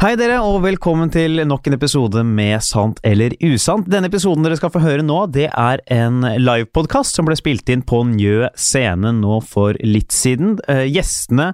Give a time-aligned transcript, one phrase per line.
[0.00, 3.84] Hei dere, og velkommen til nok en episode med Sant eller usant.
[3.84, 7.82] Denne episoden dere skal få høre nå, det er en livepodkast som ble spilt inn
[7.84, 10.54] på Njø scene nå for litt siden.
[10.72, 11.50] Eh, gjestene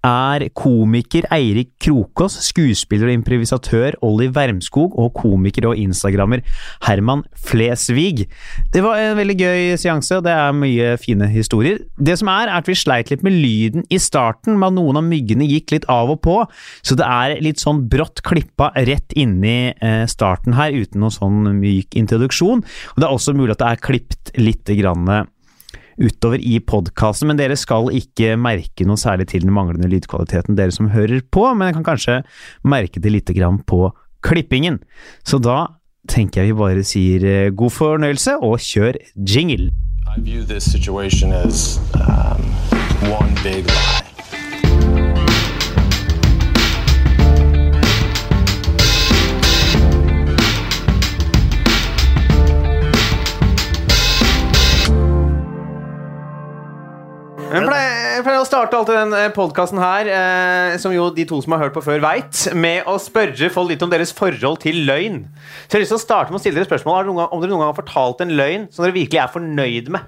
[0.00, 6.40] er komiker Eirik Krokås, skuespiller og improvisatør Olli Wermskog og komiker og instagrammer
[6.86, 8.24] Herman Flesvig.
[8.72, 11.84] Det var en veldig gøy seanse, og det er mye fine historier.
[12.00, 15.02] Det som er, er at vi sleit litt med lyden i starten, med at noen
[15.02, 16.40] av myggene gikk litt av og på,
[16.80, 21.52] så det er litt sånn brått klippa rett inni eh, starten her, uten noen sånn
[21.58, 22.64] myk introduksjon.
[22.94, 25.28] Og det er også mulig at det er klippet litt grann
[26.00, 30.74] utover i podkasten, men dere skal ikke merke noe særlig til den manglende lydkvaliteten, dere
[30.74, 32.20] som hører på, men kan kanskje
[32.64, 33.90] merke det lite grann på
[34.24, 34.80] klippingen.
[35.26, 35.66] Så da
[36.08, 39.70] tenker jeg vi bare sier eh, god fornøyelse, og kjør jingle.
[40.10, 42.42] I view this situation as um,
[43.12, 43.99] one big lie.
[57.50, 61.40] Jeg pleier, jeg pleier å starte alltid den podkasten her, eh, som jo de to
[61.42, 64.84] som har hørt på før, veit, med å spørre folk litt om deres forhold til
[64.86, 65.24] løgn.
[65.66, 67.22] Så jeg har lyst til å starte med å stille dere spørsmål Har dere noen
[67.24, 70.06] gang, om dere noen gang har fortalt en løgn som dere virkelig er fornøyd med.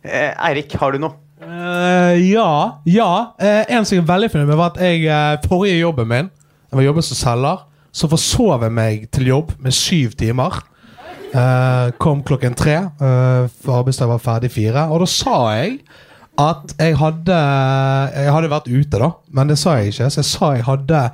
[0.00, 1.18] Eh, Eirik, har du noe?
[1.44, 2.80] Eh, ja.
[2.88, 3.12] ja.
[3.36, 6.32] Eh, en som jeg er veldig fornøyd med, var at jeg eh, forrige jobben min
[6.32, 7.64] Jeg var jobbet som selger.
[7.92, 10.62] Så forsov jeg meg til jobb med syv timer.
[11.30, 14.88] Uh, kom klokken tre, uh, for arbeidsdagen var ferdig fire.
[14.90, 15.76] Og da sa jeg
[16.40, 17.36] at jeg hadde
[18.16, 20.08] Jeg hadde vært ute, da, men det sa jeg ikke.
[20.10, 21.04] Så jeg sa jeg hadde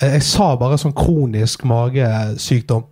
[0.00, 2.88] Jeg sa bare sånn kronisk magesykdom.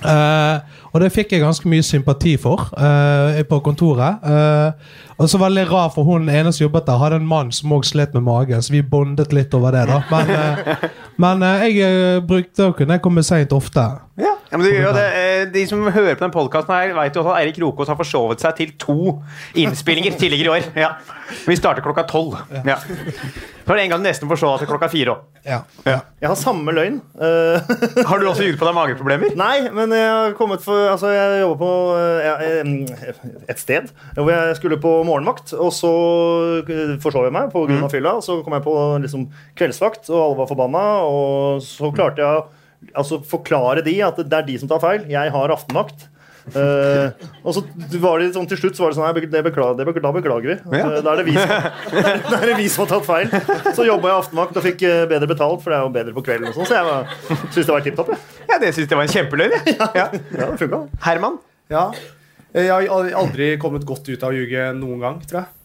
[0.00, 0.58] Uh,
[0.90, 4.24] og det fikk jeg ganske mye sympati for uh, på kontoret.
[4.24, 7.28] Uh, og så var det litt rart, for hun ene som jobbet der, hadde en
[7.28, 9.82] mann som også slet med magen, så vi bondet litt over det.
[9.90, 10.84] da Men, eh,
[11.20, 13.84] men eh, jeg eh, brukte å kunne komme seint ofte.
[14.20, 15.06] Ja, men det gjør jo det.
[15.20, 18.42] Eh, De som hører på den podkasten her, vet jo at Eirik Rokås har forsovet
[18.42, 18.96] seg til to
[19.58, 20.70] innspillinger tidligere i år.
[20.78, 20.90] Ja.
[21.46, 22.34] Vi starter klokka tolv.
[22.66, 22.76] Ja.
[22.82, 25.20] Så var det en gang du nesten forsov til klokka fire òg.
[25.46, 25.60] Ja.
[25.86, 26.98] Jeg har samme løgn.
[27.22, 27.70] Eh,
[28.10, 29.36] Har du også gjort på deg mageproblemer?
[29.38, 31.70] nei, men jeg har kommet for Altså, jeg jobber på
[33.48, 35.90] et sted hvor jeg skulle på morgenvakt, og så
[36.66, 37.78] eh, forsov jeg meg pga.
[37.86, 38.16] av fylla.
[38.24, 38.74] Så kom jeg på
[39.04, 39.28] liksom
[39.58, 42.48] kveldsvakt, og alle var forbanna, og så klarte jeg å
[42.94, 45.04] altså, forklare de at det er de som tar feil.
[45.10, 46.08] Jeg har aftenvakt.
[46.50, 47.12] Uh,
[47.44, 47.60] og så
[48.00, 50.12] var det sånn til slutt så var det sånn nei, det beklager, det beklager, Da
[50.16, 50.78] beklager vi.
[50.78, 50.86] Ja.
[50.96, 51.50] Eh, Da er det vi som,
[52.32, 53.74] da er det vi som har tatt feil.
[53.76, 56.24] Så jobba jeg aftenvakt og fikk eh, bedre betalt, for det er jo bedre på
[56.26, 56.48] kvelden.
[56.50, 58.10] Og sånn, så jeg syns det var tipp topp.
[58.48, 59.56] Ja, det syns jeg var en kjempeløgn.
[59.68, 59.90] Ja.
[60.00, 60.08] Ja,
[60.40, 60.82] det funka.
[61.06, 61.38] Herman?
[61.70, 61.84] Ja.
[62.56, 65.56] Jeg har aldri kommet godt ut av å ljuge noen gang, tror jeg.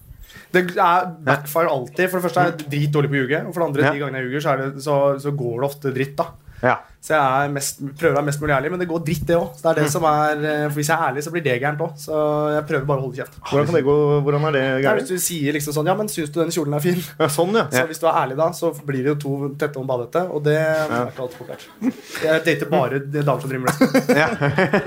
[0.53, 2.09] Det er backfire alltid.
[2.12, 3.40] For det første er jeg dritdårlig på å ljuge.
[3.47, 3.96] Og for det andre, Ja.
[3.96, 6.20] de gangene jeg ljuger, så, så, så går det ofte dritt.
[6.20, 6.77] da Ja.
[7.05, 9.51] Så jeg mest, prøver å være mest mulig ærlig, men det går dritt, det òg.
[9.61, 11.91] Det det som er eh, For hvis jeg er ærlig, så blir det gærent òg.
[12.01, 12.21] Så
[12.55, 13.35] jeg prøver bare å holde kjeft.
[13.45, 13.95] Hvordan, kan det gå,
[14.25, 15.03] hvordan er det gærent?
[15.03, 16.97] hvis du sier liksom sånn Ja, men syns du denne kjolen er fin?
[17.19, 17.67] Ja, sånn, ja.
[17.75, 20.41] Så hvis du er ærlig da, så blir det jo to tette om badet, og
[20.47, 21.67] det er ikke alltid populært.
[22.25, 24.17] Jeg dater bare damer som driver med det.
[24.23, 24.29] Ja.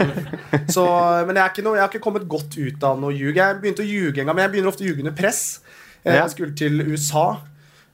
[0.75, 0.85] Så,
[1.29, 3.37] men jeg, er ikke noe, jeg har ikke kommet godt ut av noe ljug.
[3.39, 5.61] Jeg begynte å ljuge en gang, men jeg begynner ofte å ljuge under press.
[6.03, 6.25] Eh, Ja.
[6.25, 7.25] Jeg skulle til USA,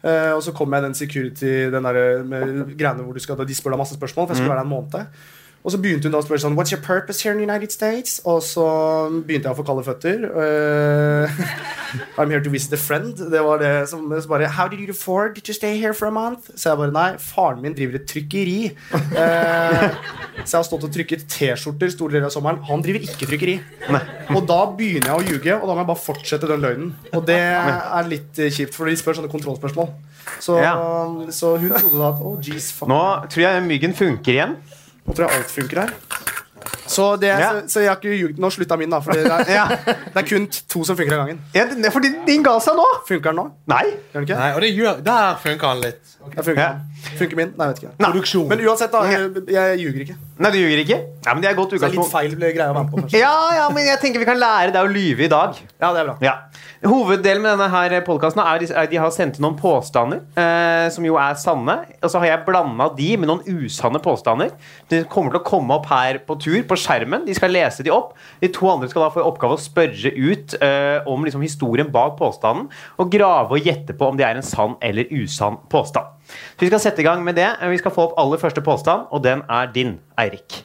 [0.04, 3.72] og så kom jeg den security Den der med greiene hvor du skal, de spør
[3.72, 4.26] deg masse spørsmål.
[4.26, 5.06] For jeg skulle være der en måned.
[5.64, 7.72] Og så begynte hun da å spørre sånn What's your purpose here in the United
[7.72, 8.18] States?
[8.28, 8.64] Og så
[9.24, 10.26] begynte jeg å få kalde føtter.
[10.28, 11.38] Uh,
[12.20, 13.16] I'm here to visit a friend.
[13.32, 16.12] Det var det som så bare How did you afford to stay here for a
[16.12, 16.50] month?
[16.52, 18.58] Så jeg bare Nei, faren min driver et trykkeri.
[18.92, 19.88] Uh,
[20.44, 22.60] så jeg har stått og trykket T-skjorter store deler av sommeren.
[22.68, 23.56] Han driver ikke trykkeri.
[24.34, 26.92] Og da begynner jeg å ljuge, og da må jeg bare fortsette den løgnen.
[27.16, 29.88] Og det er litt eh, kjipt, for de spør sånne kontrollspørsmål.
[30.44, 30.76] Så, Ja.
[31.32, 32.88] så hun trodde da at oh, jeez, fuck.
[32.92, 33.00] Nå
[33.32, 34.56] tror jeg myggen funker igjen.
[35.06, 35.94] Nå tror jeg alt funker her.
[36.86, 37.50] Så, det, Ja.
[37.52, 38.38] så, så jeg har ikke ljugd.
[38.40, 39.00] Nå slutta min, da.
[39.04, 39.64] For det er, Ja.
[39.86, 41.40] det er kun to som funker av gangen.
[41.54, 42.84] Ja, fordi din ga seg nå!
[43.08, 43.46] Funker den nå?
[43.72, 43.82] Nei.
[44.12, 44.38] Gjør den ikke?
[44.40, 46.14] Nei, og det gjør, Der funker han litt.
[46.36, 46.68] Der funker, Ja.
[46.72, 46.93] den.
[47.18, 47.52] Funker min?
[47.58, 47.92] Nei, vet ikke.
[48.00, 48.48] Produksjon.
[48.48, 49.02] Men uansett, da.
[49.10, 50.16] Jeg, jeg ljuger ikke.
[50.44, 50.98] Nei, du ljuger ikke?
[51.26, 52.12] Ja, men Det er godt er litt utgangspunkt.
[52.12, 53.02] feil greia å være med på.
[53.04, 53.20] Kanskje.
[53.22, 55.54] Ja, ja, men jeg tenker vi kan lære deg å lyve i dag.
[55.80, 56.16] Ja, det er bra.
[56.24, 56.34] Ja.
[56.84, 60.20] Hoveddelen med denne her podkasten er at de- er de har sendt inn noen påstander,
[60.36, 61.78] eh, som jo er sanne.
[62.02, 64.50] Og så har jeg blanda de med noen usanne påstander.
[64.90, 67.24] De kommer til å komme opp her på tur på skjermen.
[67.24, 68.12] De skal lese de opp.
[68.42, 71.90] De to andre skal da få i oppgave å spørre ut eh, om liksom historien
[71.90, 72.68] bak påstanden.
[72.98, 76.04] Og grave og gjette på om det er en sann eller usann påstand.
[76.28, 77.48] Så Vi skal sette i gang med det.
[77.70, 80.64] Vi skal få opp aller første påstand, og den er din, Eirik.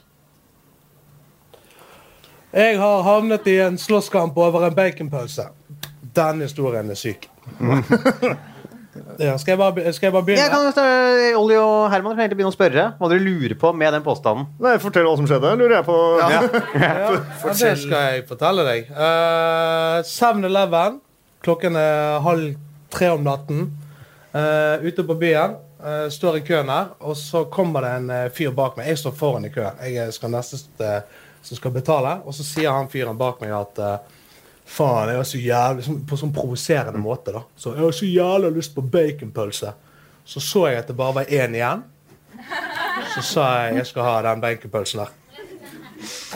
[2.53, 5.49] Jeg har havnet i en slåsskamp over en baconpølse.
[6.15, 7.29] Den historien er syk.
[9.19, 10.43] Ja, skal, jeg bare, skal jeg bare begynne?
[10.43, 13.93] Jeg kan Olli og Herman kan egentlig begynne å spørre hva dere lurer på med
[13.95, 14.47] den påstanden.
[14.63, 15.97] Nei, Fortell hva som skjedde, lurer jeg på.
[16.19, 16.41] Ja,
[16.83, 17.11] ja,
[17.45, 18.89] det skal jeg fortelle deg.
[18.91, 20.99] Uh, 7-Eleven.
[21.45, 22.57] Klokken er halv
[22.91, 23.69] tre om natten.
[24.33, 25.55] Eh, ute på byen.
[25.79, 28.89] Uh, står i køen her, og så kommer det en uh, fyr bak meg.
[28.91, 29.77] Jeg står foran i køen.
[29.87, 30.59] Jeg skal neste
[31.41, 32.17] som skal betale.
[32.27, 33.79] Og så sier han fyren bak meg at
[34.69, 37.41] Faen, jeg har så jævlig sånn- På sånn provoserende måte, da.
[37.57, 39.73] Så jeg har så jævlig lyst på baconpølse.
[40.25, 41.83] Så så jeg at det bare var én igjen.
[43.15, 45.09] Så sa jeg jeg skal ha den baconpølsen der.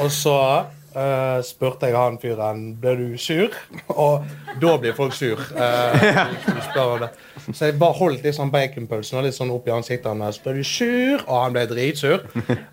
[0.02, 3.54] Og så eh, spurte jeg han fyren ble du sur.
[3.94, 4.24] Og
[4.62, 5.42] da blir folk sur.
[7.04, 7.10] det.
[7.52, 10.40] Så jeg bare holdt litt sånn baconpølsen litt sånn opp i ansiktet hans.
[10.44, 11.24] Ble du sur?
[11.26, 12.24] Og han ble dritsur.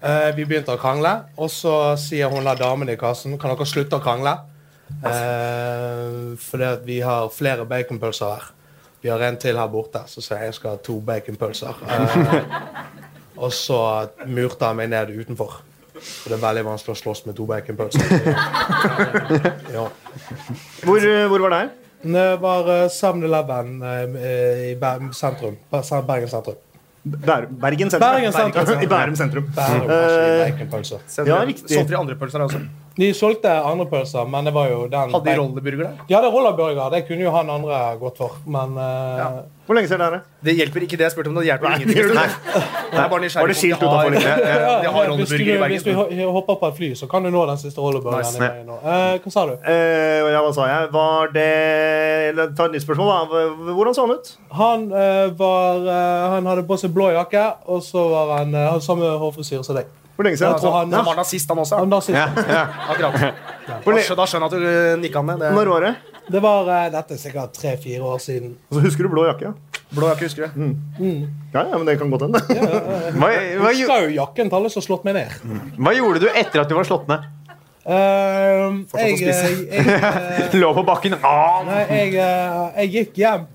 [0.05, 3.69] Uh, vi begynte å krangle, og så sier hun la damen i kassen Kan dere
[3.69, 4.37] slutte å krangle?
[5.01, 8.51] Uh, fordi vi har flere baconpølser her.
[9.01, 11.79] Vi har en til her borte, så sier jeg jeg skal ha to baconpølser.
[13.41, 13.81] Og så
[14.29, 15.63] murte han meg ned utenfor.
[16.01, 18.17] For det er veldig vanskelig å slåss med to baconpølser.
[19.77, 19.85] ja.
[20.85, 21.71] Hvor, eh, hvor var det her?
[22.01, 25.59] Det var eh, 7-Eleven eh, i Bergen sentrum.
[25.71, 26.59] Bergen sentrum.
[27.01, 28.11] Ber Bergen sentrum.
[28.13, 28.83] Bergen sentrum.
[28.85, 29.47] I Bærum sentrum.
[29.57, 31.05] Bærum, Eh, baconpølser.
[31.29, 31.69] Ja, riktig.
[31.73, 32.61] Solgte de andre pølser også?
[33.01, 36.03] De solgte andre pølser, men det var jo den Hadde de rolleburger der?
[36.09, 36.91] De hadde rollerburger.
[36.93, 39.31] Det kunne jo han andre gått for, men eh, Ja.
[39.71, 40.19] Hvor lenge siden er det?
[40.43, 41.37] Det hjelper ikke det jeg spurte om.
[41.39, 42.09] Det hjelper Nei, ingenting.
[42.11, 42.25] det Nei.
[42.27, 42.99] det.
[42.99, 43.83] Er bare nysgjerrig Var det skilt?
[44.27, 47.31] Ja, ja, De har rolleburger i hvis du hopper på et fly, så kan du
[47.31, 48.27] nå den siste rolleburgeren.
[48.27, 48.37] Nice.
[48.37, 48.81] i veien nå.
[48.83, 49.55] Eh, hva sa du?
[49.63, 50.91] Eh, ja, hva sa jeg?
[50.97, 51.47] Var det
[52.33, 53.45] eller, Ta et nytt spørsmål, da.
[53.79, 54.33] Hvordan så han ut?
[54.59, 58.75] Han eh, var eh, Han hadde på seg blå jakke, og så var han han
[58.75, 59.89] hadde samme hårfrisyre som deg.
[60.21, 60.51] Hvor lenge siden?
[60.51, 61.79] Ja, altså, han- Han var nazist, han også.
[61.81, 62.19] Han nazist.
[62.93, 63.21] Akkurat.
[63.25, 63.31] ja.
[63.87, 65.39] Da le- Da skjønner jeg at du eh, nikka med.
[65.41, 65.95] Det Når var det?
[66.31, 68.53] Det var eh, dette er sikkert tre-fire år siden.
[68.69, 69.49] Og så husker du blå jakke?
[69.49, 70.77] Ja, blå jakke, husker du?
[71.57, 72.39] ja, ja men det kan godt hende.
[72.45, 75.33] Hva, hva, Jeg husker jo jakken til alle som har slått meg ned.
[75.81, 77.25] hva gjorde du etter at du var slått ned?
[77.91, 79.49] Eh, Fortsatt å jeg, spise.
[79.49, 79.87] jeg, jeg,
[80.53, 81.17] eh, Lå på bakken.
[81.25, 81.63] Ah!
[81.67, 83.49] nei, jeg, eh, jeg gikk hjem.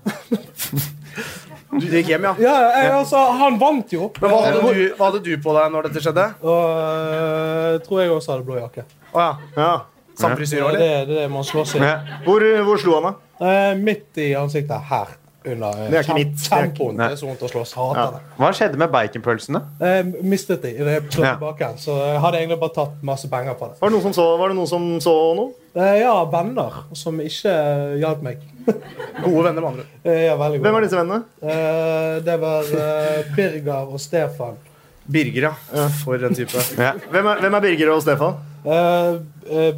[1.80, 2.34] Du gikk hjem, ja.
[2.40, 4.10] Ja, jeg, altså, han vant jo.
[4.20, 6.24] Men hva hadde, du, hva hadde du på deg når dette skjedde?
[6.46, 8.84] Og eh, tror jeg også hadde blå jakke.
[9.12, 9.28] Oh, ja.
[9.56, 9.70] Ja.
[10.16, 11.82] Samme frisyre, Ja, det, er- det er det man slåss i.
[11.84, 11.98] Ja.
[12.24, 13.14] Hvor, hvor slo han, da?
[13.36, 14.80] Uh, midt i ansiktet.
[14.88, 15.14] Her.
[15.46, 15.68] Under.
[15.84, 16.38] eh, Det er ikke mitt.
[16.42, 16.70] Det er.
[16.96, 17.60] Det er så vondt å slå.
[17.76, 18.06] Hater Ja.
[18.16, 18.22] det.
[18.40, 19.60] Hva skjedde med baconpølsene?
[19.78, 21.34] Jeg mistet de Det Ja.
[21.36, 23.76] tilbake igjen, så jeg hadde egentlig bare tatt masse penger på det.
[23.80, 25.52] Var det noen som så, var det noen som så noe?
[25.76, 27.54] Eh, ja, venner som ikke
[28.00, 28.38] hjalp meg.
[28.66, 29.84] Gode venner, med andre.
[30.04, 31.22] Eh, ja, veldig Hvem var disse vennene?
[31.42, 34.58] Eh, det var eh, Birger og Stefan.
[35.06, 35.86] Birger, ja.
[36.02, 36.66] For en type.
[36.86, 36.92] Ja.
[37.12, 38.38] Hvem er, hvem er Birger og Stefan?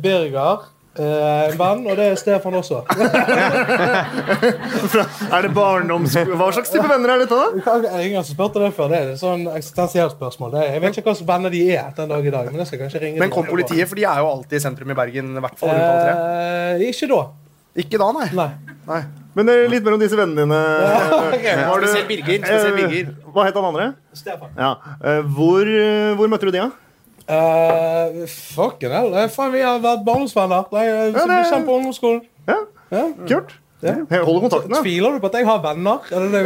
[0.02, 0.66] Birger
[0.98, 2.82] eh, en venn, og det er Stefan også.
[5.28, 6.16] Er det barndoms...
[6.32, 7.46] Hva slags type venner er dette, da?
[8.00, 8.88] Ingen som spurte det før.
[8.92, 10.56] Det er et sånn eksistensielt spørsmål.
[10.64, 12.48] Jeg vet ikke hvilke venner de er den dag i dag.
[12.50, 14.94] Men jeg skal kanskje ringe Men kom politiet, for de er jo alltid i sentrum
[14.94, 15.36] i Bergen.
[15.36, 16.14] I hvert fall rundt halv tre.
[16.16, 17.20] Eh, ikke da.
[17.76, 18.28] Ikke da, nei.
[18.34, 18.50] Nei.
[18.88, 19.02] Nei.
[19.36, 20.58] Men det er litt mer om disse vennene dine.
[21.36, 21.44] ok.
[21.68, 22.40] Var du, Spesielt Birger.
[22.42, 23.12] Spesielt Eh, Birger.
[23.34, 23.86] Hva het han andre?
[24.16, 24.50] Stefan.
[24.58, 24.72] Ja.
[25.04, 26.70] Eh, Hvor, eh, hvor møtte du de, da?
[27.28, 29.12] Uh, fucking hell.
[29.20, 30.64] Eh, Faen, vi har vært barndomsvenner.
[30.72, 32.22] Vi eh, Ja, det- på ungdomsskolen.
[32.48, 32.56] Ja,
[32.90, 33.02] Ja.
[33.28, 33.52] Kult.
[33.84, 33.92] Ja.
[34.10, 34.80] Jeg holder kontakten, da.
[34.82, 36.00] Tviler du på at jeg har venner?
[36.10, 36.40] Er det det,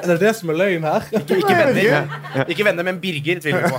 [0.00, 1.04] er det, det som er løgn her?
[1.20, 3.78] Ikke ikke, venner, ikke venner, men Birger tviler vi på.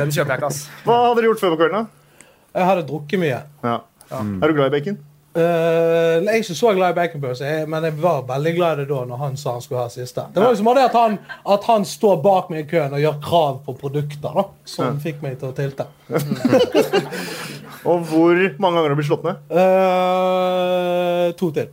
[0.00, 0.64] Den kjøper jeg ikke, ass.
[0.82, 1.84] Hva hadde dere gjort før på kvelden?
[1.84, 2.58] da?
[2.58, 3.38] Jeg hadde drukket mye.
[3.62, 3.76] Ja.
[4.12, 5.00] Er du glad i bacon?
[5.32, 8.88] Eh, jeg er ikke så glad i baconpølse, men jeg var veldig glad i det
[8.90, 10.26] da når han sa han skulle ha siste.
[10.34, 11.14] Det var liksom det at han,
[11.54, 15.22] at han står bak meg i køen og gjør krav på produkter, da, som fikk
[15.24, 15.88] meg til å tilte.
[17.88, 19.40] Og hvor mange ganger har du blitt slått ned?
[19.50, 21.72] Uh, to til.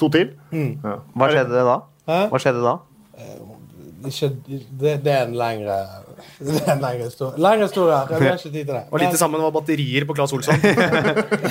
[0.00, 0.30] To til?
[0.54, 0.70] Mm.
[0.78, 0.94] Ja.
[1.18, 1.76] Hva skjedde da?
[2.08, 2.20] Hæ?
[2.30, 2.76] Hva skjedde da?
[4.06, 5.82] Ikke, det, det er en lengre
[6.40, 7.40] Det er en lengre historie.
[7.44, 7.98] Lengre historie.
[8.10, 8.82] Jeg har ikke tid til det.
[8.90, 10.60] Og litt det samme var batterier på Claes Olsson.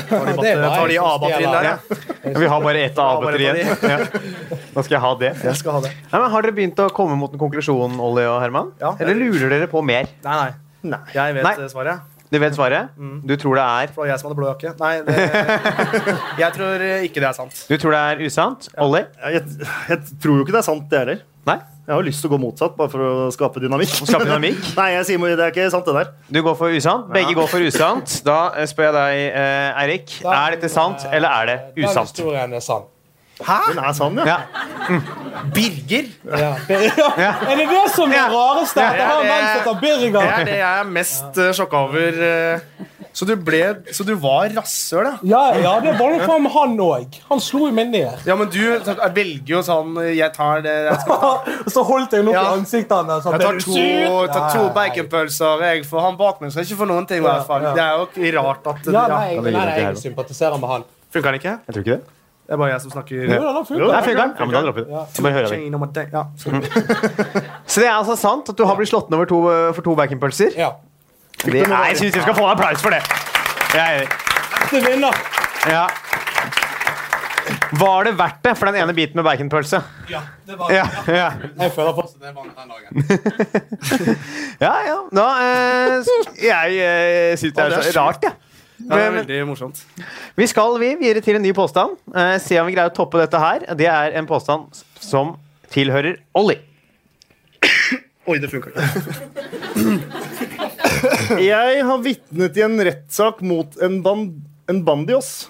[0.10, 2.36] Tar de, tar de A-batterien der, ja.
[2.40, 3.74] Vi har bare ett A-batteri igjen.
[3.90, 3.98] Ja.
[4.76, 5.34] Da skal jeg ha det.
[5.50, 5.92] Jeg skal ha det.
[6.12, 8.72] Nei, men har dere begynt å komme mot en konklusjon, Olli og Herman?
[8.82, 8.94] Ja.
[9.02, 10.10] Eller lurer dere på mer?
[10.26, 10.50] Nei, nei.
[10.94, 11.02] Nei.
[11.14, 11.70] Jeg vet Nei.
[11.72, 12.08] svaret.
[12.30, 12.92] Du vet svaret?
[13.26, 14.74] Du tror det er Det var jeg som hadde blå jakke.
[14.78, 15.16] Nei, det,
[16.44, 17.64] jeg tror ikke det er sant.
[17.66, 18.70] Du tror det er usant?
[18.86, 19.02] Olli?
[19.34, 19.42] Jeg,
[19.90, 21.24] jeg tror jo ikke det er sant, det heller.
[21.50, 21.58] Nei?
[21.90, 23.90] Jeg har lyst til å gå motsatt, bare for å skape dynamikk.
[24.06, 24.60] Skape dynamikk?
[24.78, 26.12] Nei, jeg sier det er ikke sant, det der.
[26.30, 27.08] Du går for usant.
[27.16, 28.14] Begge går for usant.
[28.28, 30.14] Da eh, spør jeg deg, eh, Eirik.
[30.22, 32.14] Er dette sant, eller er det Den usant?
[32.14, 32.86] historien er sann.
[33.42, 33.58] Hæ?
[33.72, 34.28] Den er sann, ja.
[34.36, 35.00] Ja.
[35.56, 36.14] Birger?
[36.44, 36.54] Ja.
[37.50, 38.86] Er det det som er det rareste?
[38.86, 42.22] At Ja, det- som heter Det er det jeg er mest uh, sjokka over.
[42.30, 42.60] eh,
[43.14, 43.60] Så du, ble,
[43.92, 45.14] så du var rasshøl, da?
[45.28, 47.18] Ja, ja, det var nok faen meg han òg.
[47.32, 48.22] Han slo jo meg ned.
[48.30, 52.28] Ja, men du jeg velger jo sånn Jeg tar det jeg, skal, så holdt jeg
[52.28, 52.44] noe Ja.
[52.46, 53.26] i ansiktet hans.
[53.26, 55.66] jeg tar to, tar to baconpølser.
[55.66, 57.24] Jeg, for han bak meg skal ikke få noen ting.
[57.24, 58.06] i hvert fall Ja, ja.
[58.14, 59.08] Det er jo rart at Ja, ja.
[59.18, 60.88] nei, Da nei, nei, jeg jeg sympatiserer med han.
[61.10, 61.58] Funker han ikke?
[61.66, 62.16] Jeg tror ikke det.
[62.50, 63.16] Det er bare jeg som snakker.
[63.30, 64.06] Jo, den funket.
[64.06, 64.30] Funker?
[64.40, 65.02] Ja, men da dropper vi det.
[65.14, 66.06] Så jeg det.
[66.14, 66.24] Ja.
[67.70, 69.42] Så det er altså sant at du har blitt slått ned over to,
[69.78, 70.56] for to baconpølser?
[70.58, 70.72] Ja.
[71.46, 73.02] Det- Nei, jeg syns vi skal få en applaus for det.
[73.74, 74.10] Jeg er enig.
[74.72, 75.14] Det vinner.
[75.70, 75.88] Ja.
[77.80, 79.80] Var det verdt det for den ene biten med baconpølse?
[80.10, 81.30] Ja, det var Ja, ja.
[81.64, 82.90] Jeg føler fortsatt jeg vant den dagen.
[84.66, 84.98] ja, ja.
[85.12, 86.12] Nå eh,
[86.44, 88.34] Jeg eh, syns det er er så rart, jeg.
[88.80, 89.82] Ja, det er veldig morsomt.
[90.40, 91.98] Vi skal vi videre til en ny påstand.
[92.16, 93.66] Eh, se om vi greier å toppe dette her.
[93.78, 95.36] Det er en påstand som
[95.74, 96.62] tilhører Ollie.
[98.30, 100.46] Oi, det funka ikke.
[101.52, 105.50] Jeg har vitnet i en rettssak mot en, band en bandios.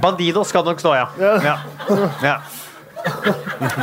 [0.00, 1.06] Bandido skal nok stå, ja.
[1.18, 1.56] ja.
[2.22, 2.34] ja.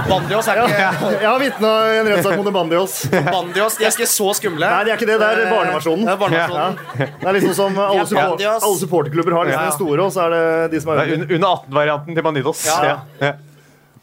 [0.08, 0.76] Bandios er ikke
[1.18, 2.98] Jeg har vitna i en rettssak mot en bandios.
[3.12, 4.62] Bandios, De er ikke så skumle.
[4.62, 5.18] Nei, det er ikke det.
[5.22, 6.06] Det er barneversjonen.
[6.06, 6.80] Det er barneversjonen.
[6.98, 9.70] Det er liksom som alle, support, alle supporterklubber har liksom Ja.
[9.72, 11.36] den store, og så er det de som er er under.
[11.36, 12.66] under 18-varianten til Bandidos.
[12.68, 13.00] Ja.
[13.22, 13.34] Ja.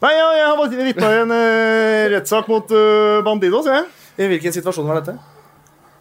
[0.03, 3.87] Nei, ja, jeg har vitna i en uh, rettssak mot uh, bandidos, jeg.
[4.19, 5.15] I hvilken situasjon var dette?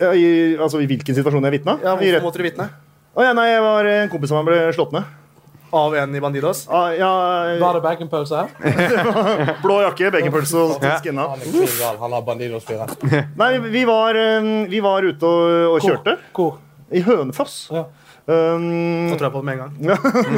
[0.00, 1.76] I, altså, I hvilken situasjon jeg vitna?
[1.84, 2.70] Ja, Hvorfor måtte du vitne?
[3.14, 5.06] Å, ja, nei, jeg var en kompis som ble slått ned.
[5.74, 6.64] Av en i Bandidos?
[6.70, 7.10] Ah, ja,
[7.58, 8.44] Var det baconpølse?
[9.64, 11.26] blå jakke, baconpølse og skinna.
[11.32, 11.98] Han klin gal.
[12.02, 12.94] Han har Bandidos-fyren.
[13.42, 16.16] Nei, vi var, eh, vi var ute og, og kjørte.
[16.34, 16.58] Hvor?
[16.94, 17.56] I Hønefoss.
[17.74, 17.88] Ja.
[18.24, 19.72] Um, Nå tror jeg på det med en gang.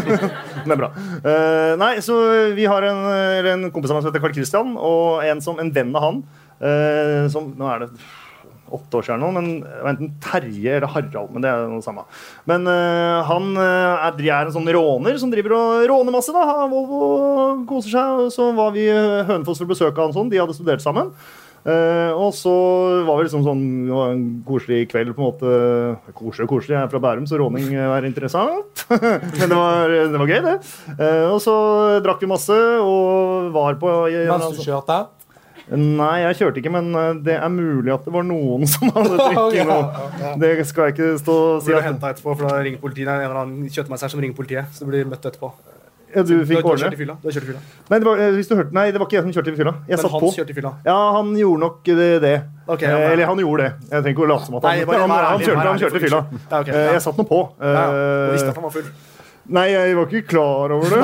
[0.66, 0.88] det er bra.
[1.22, 2.16] Uh, nei, så
[2.56, 3.04] vi har en,
[3.52, 6.22] en kompis av meg som heter Carl Christian, og en, som, en venn av han
[6.64, 7.92] uh, som Nå er det
[8.76, 9.48] åtte år siden nå, men
[9.92, 11.32] enten Terje eller Harald.
[11.34, 12.04] Men det er noe samme.
[12.48, 16.34] Men uh, han eh, er, er en sånn råner som driver og råner masse.
[16.34, 18.22] da, Volvo koser seg.
[18.26, 20.30] og Så var vi i Hønefoss for besøk av han sånn.
[20.32, 21.12] De hadde studert sammen.
[21.66, 22.52] Uh, og så
[23.08, 26.12] var det liksom sånn det en koselig kveld, på en måte.
[26.14, 28.86] Koselig og koselig, jeg er fra Bærum, så råning er interessant.
[29.40, 30.56] Men det var, det var gøy, det.
[30.94, 31.56] Uh, og så
[32.06, 35.02] drakk vi masse og var på Mens du kjørte?
[35.74, 39.16] Nei, jeg kjørte ikke, men eh, det er mulig at det var noen som hadde
[39.18, 40.10] drikket Ja, noe.
[40.22, 40.34] ja.
[40.38, 41.72] Det skal jeg ikke stå og si.
[41.72, 43.08] Du At, henta etterpå, for da ringer politiet.
[43.10, 44.70] En eller annen kjøttmeister som ringer politiet.
[44.76, 45.50] Så du blir møtt etterpå.
[46.14, 46.86] ja, du fikk ordne.
[46.86, 47.62] Du har kjørt i fylla.
[47.90, 49.58] Nei, det var, eh, hvis du hørte, nei, det var ikke jeg som kjørte i
[49.58, 49.72] fylla.
[49.90, 50.30] Jeg Men satt på.
[50.38, 50.72] kjørte i fylla.
[50.86, 52.08] Ja, han gjorde nok det.
[52.22, 52.36] det.
[52.68, 53.72] Okay, ja, Eh, Eller han gjorde det.
[53.90, 55.98] Jeg trenger ikke å late som at han Nei, bare han, han, ærlig, han kjørte
[56.00, 56.22] i fylla.
[56.46, 56.86] Ja, ok, ja.
[56.94, 57.42] Jeg satt nå på.
[57.58, 57.84] Ja.
[57.90, 58.88] Og visste at han var full.
[59.46, 61.02] Nei, jeg var ikke klar over det.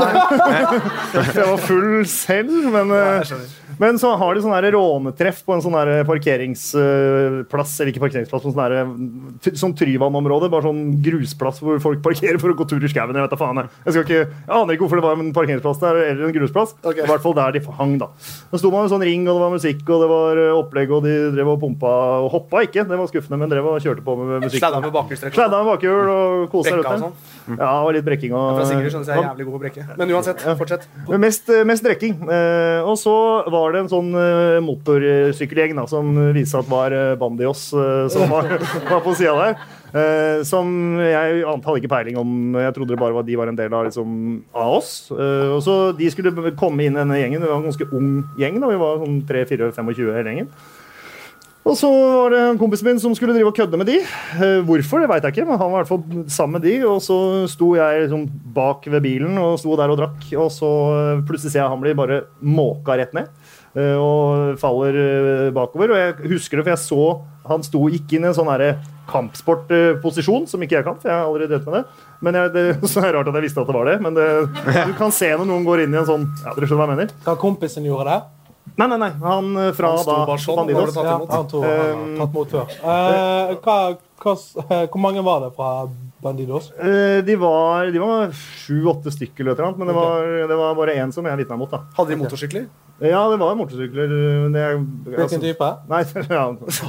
[1.36, 3.52] jeg var full selv, men, eh, jeg skjønner.
[3.80, 5.76] Men så har de sånn her rånetreff på en sånn
[6.08, 12.38] parkeringsplass, eller ikke parkeringsplass, men sånn t- sånn Tryvann-område, bare sånn grusplass hvor folk parkerer
[12.42, 13.14] for å gå tur i skauen.
[13.16, 13.60] Jeg vet da faen.
[13.62, 13.70] Jeg.
[13.86, 16.74] Jeg, skal ikke, jeg aner ikke hvorfor det var en parkeringsplass der, eller en grusplass.
[16.82, 17.04] Okay.
[17.04, 18.10] I hvert fall der de hang, da.
[18.52, 20.92] Så sto man med sånn ring, og det var musikk, og det var eh, opplegg,
[20.96, 24.04] og de drev og pumpa og hoppa ikke, det var skuffende, men drev og kjørte
[24.06, 24.60] på med musikk.
[24.62, 25.36] Sladda med bakhjulstrekk.
[25.36, 26.96] Sladda med bakhjul og kosa og ute.
[27.06, 27.14] sånn.
[27.52, 29.62] Ja, det var litt brekking og Fra Sigurd skjønner jeg er jævlig god på å
[29.64, 29.86] brekke.
[29.98, 30.84] Men uansett, fortsett.
[31.08, 32.14] men Mest, mest drikking.
[32.30, 33.14] Eh, og så
[33.50, 38.26] var det en sånn eh, motorsykkelgjeng da, som viste at var eh, Bandios eh, som
[38.32, 38.50] var,
[38.90, 39.62] var på sida der.
[39.92, 40.68] Uh, som
[41.04, 42.54] jeg hadde ikke peiling om.
[42.56, 44.92] Jeg trodde det bare var de var en del av, liksom, av oss.
[45.12, 47.44] Uh, og så De skulle komme inn i denne gjengen.
[47.44, 48.56] Det var en ganske ung gjeng.
[48.62, 50.48] da, Vi var sånn 3-4-25 hele gjengen.
[51.62, 54.00] Og så var det en kompis min som skulle drive og kødde med de.
[54.66, 56.72] Hvorfor, det veit jeg ikke, men han var i hvert fall sammen med de.
[56.88, 57.18] Og så
[57.52, 58.24] sto jeg liksom
[58.56, 60.72] bak ved bilen og sto der og drakk, og så
[61.28, 63.30] plutselig ser jeg han blir bare måka rett ned.
[63.74, 65.94] Eh, Og faller eh, bakover.
[65.94, 67.06] Og jeg husker det, for jeg så
[67.48, 68.50] han sto gikk inn i en sånn
[69.10, 72.04] kampsportposisjon, som ikke jeg kan, for jeg har aldri drevet med det.
[72.22, 73.96] Men jeg, det så er det rart at jeg visste at det var det.
[74.04, 74.28] Men det,
[74.92, 76.94] du kan se når noen går inn i en sånn Ja, dere skjønner hva jeg
[76.94, 77.18] mener?
[77.26, 78.22] Hva kompisen gjorde det?
[78.78, 79.10] Nei, nei, nei.
[79.20, 80.94] Han eh, fra Han da bare sånn, Bandidos.
[80.94, 82.76] var det tatt Ja, han tror han har tatt mot før.
[82.80, 83.76] Uh, hva,
[84.22, 84.36] hva,
[84.68, 85.72] eh, hvor mange var det fra
[86.22, 86.70] Bandidos?
[86.78, 90.94] Eh, De var, de var sju-åtte stykker, eller noe, men det var, det var bare
[91.02, 91.70] én som jeg vitna mot.
[91.70, 91.82] da.
[91.98, 92.66] Hadde de motorsykler?
[93.02, 94.08] Ja, det var motorsykler.
[94.46, 94.64] men Det,
[95.08, 95.70] Hvilken altså, type?
[95.90, 96.02] nei,
[96.38, 96.44] ja,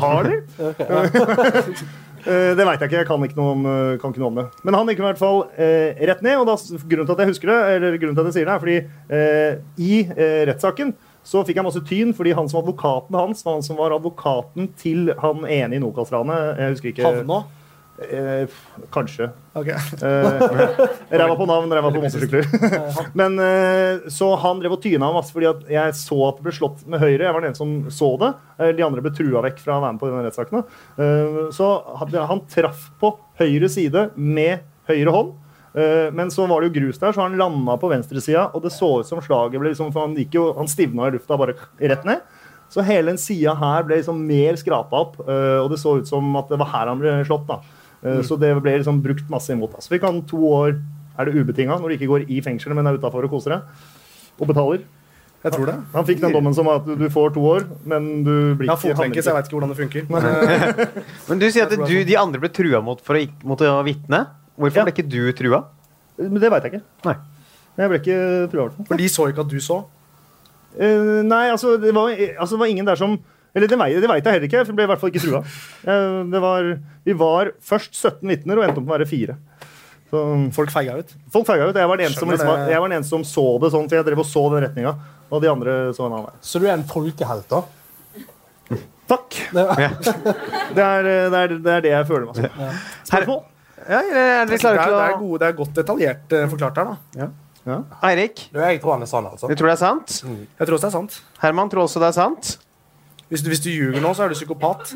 [0.06, 0.42] har de?
[0.70, 1.84] okay.
[2.24, 3.00] Eh, Det veit jeg ikke.
[3.02, 4.46] Jeg kan ikke noe om, eh, kan ikke noe om det.
[4.64, 6.38] Men han gikk i hvert fall eh, rett ned.
[6.40, 6.54] og da,
[6.88, 8.78] Grunnen til at jeg husker det, eller grunnen til at jeg sier det, er fordi
[9.18, 10.94] eh, i eh, rettssaken
[11.28, 13.92] så fikk jeg masse tyn fordi han som var advokaten hans, var han som var
[13.96, 16.58] advokaten til han ene i Nokas-ranet.
[16.64, 17.42] Jeg husker ikke Havnå?
[18.02, 18.48] Eh,
[18.92, 19.28] kanskje.
[19.54, 19.68] Ok.
[19.70, 20.48] Eh,
[21.20, 22.48] ræva på navn, ræva på motorsykler.
[23.20, 26.56] Men eh, Så han drev og tyna masse fordi at jeg så at det ble
[26.58, 27.22] slått med høyre.
[27.28, 28.32] Jeg var den ene som så det.
[28.58, 30.66] Eh, De andre ble trua vekk fra å være med på denne rettssaken.
[30.98, 31.70] Eh, Så
[32.02, 35.36] han, han traff på høyre side med høyre hånd.
[35.78, 38.74] Eh, Men så var det jo grus der, så han landa på venstresida, og det
[38.74, 41.56] så ut som slaget ble liksom, for Han gikk jo, han stivna i lufta bare
[41.78, 42.26] rett ned.
[42.74, 46.10] Så hele den sida her ble liksom mer skrapa opp, eh, og det så ut
[46.10, 47.46] som at det var her han ble slått.
[47.46, 47.62] da.
[48.04, 49.76] Eh, Så det ble liksom brukt masse imot.
[49.78, 49.88] oss.
[49.90, 50.80] Vi kan to år
[51.20, 53.62] er det ubetinga når du ikke går i fengselet, men er utafor og koser deg.
[54.42, 54.84] Og betaler.
[55.44, 55.76] Jeg tror det.
[55.94, 58.80] Han fikk den dommen som at du får to år, men du blir Jeg har
[58.80, 60.06] fotlenke, så jeg veit ikke hvordan det funker.
[60.10, 63.44] Men, eh, Men du sier at du, de andre ble trua mot for å, ikke-
[63.44, 64.22] mot å vitne.
[64.58, 64.84] Hvorfor Ja.
[64.88, 65.64] ble ikke du trua?
[66.18, 66.84] Men det veit jeg ikke.
[67.06, 67.16] Nei.
[67.78, 68.70] Jeg ble ikke trua.
[68.88, 69.84] for de så ikke at du så.
[70.74, 73.20] Uh, nei, altså det, var, altså det var ingen der som
[73.54, 75.44] Eller det det vet jeg heller ikke, jeg ble i hvert fall ikke trua.
[75.84, 76.68] Eh, det var,
[77.04, 79.36] vi var først 17 vitner og endte opp med å være fire.
[80.14, 80.22] Så
[80.56, 81.12] Folk feiga ut.
[81.34, 81.76] Folk feiga ut.
[81.76, 84.00] Jeg var, den eneste som, liksom, jeg var den eneste som så det sånn, for
[84.00, 84.94] jeg drev og så den retninga.
[85.34, 86.36] Og de andre så en annen vei.
[86.46, 88.80] Så du er en folkehelt, da?
[89.12, 89.40] Takk.
[89.54, 90.04] Det er,
[90.74, 90.84] det
[91.42, 92.76] er, det er det jeg føler meg som.
[93.10, 93.42] Spørsmål?
[93.84, 97.32] Ja, er Det er, det er, gode, det er godt detaljert eh, forklart her, da.
[98.04, 99.48] Eirik, Du, jeg tror han er sann, altså.
[99.48, 100.16] du tror det er sant?
[100.24, 101.18] Jeg tror også det er sant.
[101.44, 102.54] Herman tror også det er sant.
[103.34, 104.92] Hvis du, hvis du ljuger nå, så er du psykopat.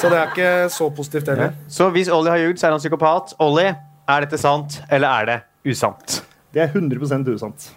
[0.00, 1.52] Så det er ikke så positivt heller.
[1.70, 3.34] Så hvis Ollie har ljugd, så er han psykopat.
[3.38, 3.76] Ollie,
[4.10, 5.36] er dette sant, eller er det
[5.70, 6.16] usant?
[6.54, 7.68] Det er 100 usant.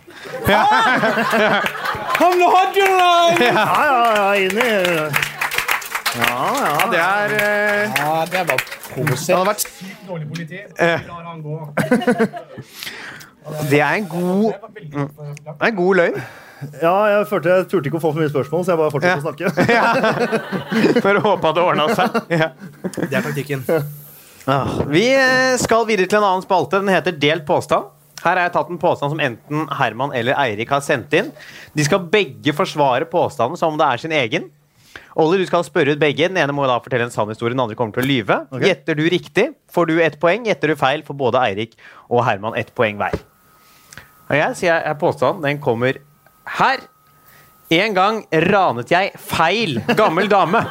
[2.17, 3.45] Han hadde den!
[3.45, 4.65] Ja, ja, ja, inni
[6.15, 6.91] Ja, ja.
[6.91, 8.61] Det er eh, Ja, det var Det
[8.95, 9.37] provosert.
[9.37, 9.65] hadde vært
[10.07, 10.57] Dårlig politi.
[10.79, 10.99] Eh.
[11.07, 11.57] Lar han gå.
[13.69, 14.53] Det er en god,
[14.93, 16.21] det er en god løgn.
[16.81, 19.19] Ja, jeg følte jeg turte ikke å få for mye spørsmål, så jeg bare fortsatte
[19.19, 21.01] å snakke.
[21.05, 22.17] For å håpe at det ordna seg.
[22.33, 22.49] Ja.
[22.97, 23.65] Det er taktikken.
[24.49, 26.81] Ah, Vi eh, skal videre til en annen spalte.
[26.83, 27.91] Den heter Delt påstand.
[28.23, 31.31] Her har jeg tatt en påstand som enten Herman eller Eirik har sendt inn.
[31.75, 34.47] De skal begge forsvare påstanden som om det er sin egen.
[35.19, 36.29] Olli, du skal spørre ut begge.
[36.31, 38.39] Den ene må da fortelle en sann historie, den andre kommer til å lyve.
[38.49, 38.71] Okay.
[38.71, 40.47] Gjetter du riktig, får du ett poeng.
[40.47, 41.75] Gjetter du feil, får både Eirik
[42.07, 43.19] og Herman ett poeng hver.
[44.29, 45.99] Og jeg sier jeg påstanden, den kommer
[46.59, 46.83] her.
[47.73, 48.19] En gang
[48.51, 50.61] ranet jeg feil gammel dame.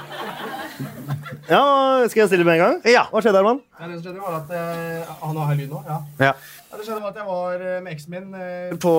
[1.50, 1.62] Ja,
[2.08, 2.76] Skal jeg stille med en gang?
[2.86, 3.02] Ja.
[3.10, 3.58] Hva skjedde, Herman?
[3.80, 5.80] Ja, det som skjedde var at eh, Han har lyd nå?
[5.88, 5.96] Ja.
[6.20, 6.32] Ja.
[6.70, 8.92] Ja, Det skjedde var at jeg var eh, med eksen min eh, På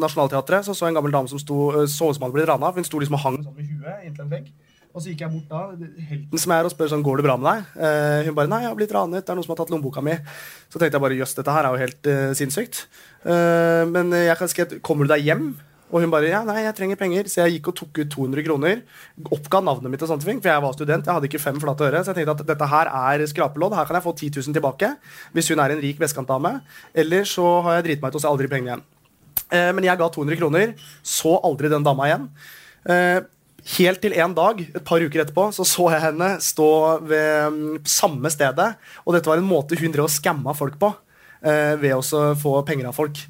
[0.00, 2.36] Nationaltheatret så, så jeg en gammel dame som sto, eh, så ut som hun hadde
[2.40, 2.72] blitt rana.
[2.74, 4.48] Hun sto liksom og hang sånn med huet inntil en vegg.
[4.94, 5.86] Og så gikk jeg bort da.
[6.10, 7.70] helten som er og spør sånn, går det bra med deg.
[7.86, 10.02] Eh, hun bare nei, jeg har blitt ranet, det er noen som har tatt lommeboka
[10.06, 10.14] mi.
[10.70, 12.84] Så tenkte jeg bare jøss, dette her er jo helt eh, sinnssykt.
[13.26, 15.48] Eh, men jeg kan skrive kommer du deg hjem?
[15.94, 17.28] Og hun bare ja, nei, jeg trenger penger.
[17.30, 18.80] Så jeg gikk og tok ut 200 kroner.
[19.36, 21.06] Oppga navnet mitt og sånne ting, for jeg var student.
[21.06, 22.00] Jeg hadde ikke fem flate øre.
[22.02, 23.76] Så jeg tenkte at dette her er skrapelodd.
[23.78, 24.90] Her kan jeg få 10 000 tilbake
[25.36, 26.56] hvis hun er en rik vestkantdame.
[27.04, 28.88] Eller så har jeg driti meg ut og så aldri pengene igjen.
[29.54, 30.74] Eh, men jeg ga 200 kroner.
[31.06, 32.26] Så aldri den dama igjen.
[32.90, 33.22] Eh,
[33.64, 36.66] Helt til en dag, et par uker etterpå, så så jeg henne stå
[37.08, 38.74] ved mm, samme stedet.
[39.06, 40.90] Og dette var en måte hun drev og skamma folk på.
[41.40, 43.22] Eh, ved å få penger av folk.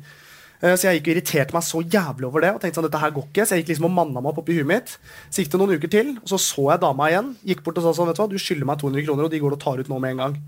[0.64, 2.53] Eh, så jeg gikk og irriterte meg så jævlig over det.
[2.55, 4.40] Og tenkte sånn, dette her går ikke Så jeg gikk liksom og manna meg opp
[4.40, 4.94] oppi huet mitt.
[5.29, 7.35] Så gikk det noen uker til, og så så jeg dama igjen.
[7.50, 9.42] Gikk bort og sa sånn, vet du hva, du skylder meg 200 kroner, og de
[9.44, 10.38] går og tar ut nå med en gang.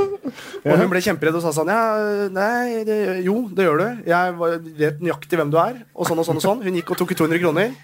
[0.64, 1.84] og hun ble kjemperedd og sa sånn, ja,
[2.32, 3.86] nei, det, jo, det gjør du.
[4.08, 4.36] Jeg
[4.80, 6.64] vet nøyaktig hvem du er, og sånn og sånn og sånn.
[6.64, 7.76] Hun gikk og tok ut 200 kroner.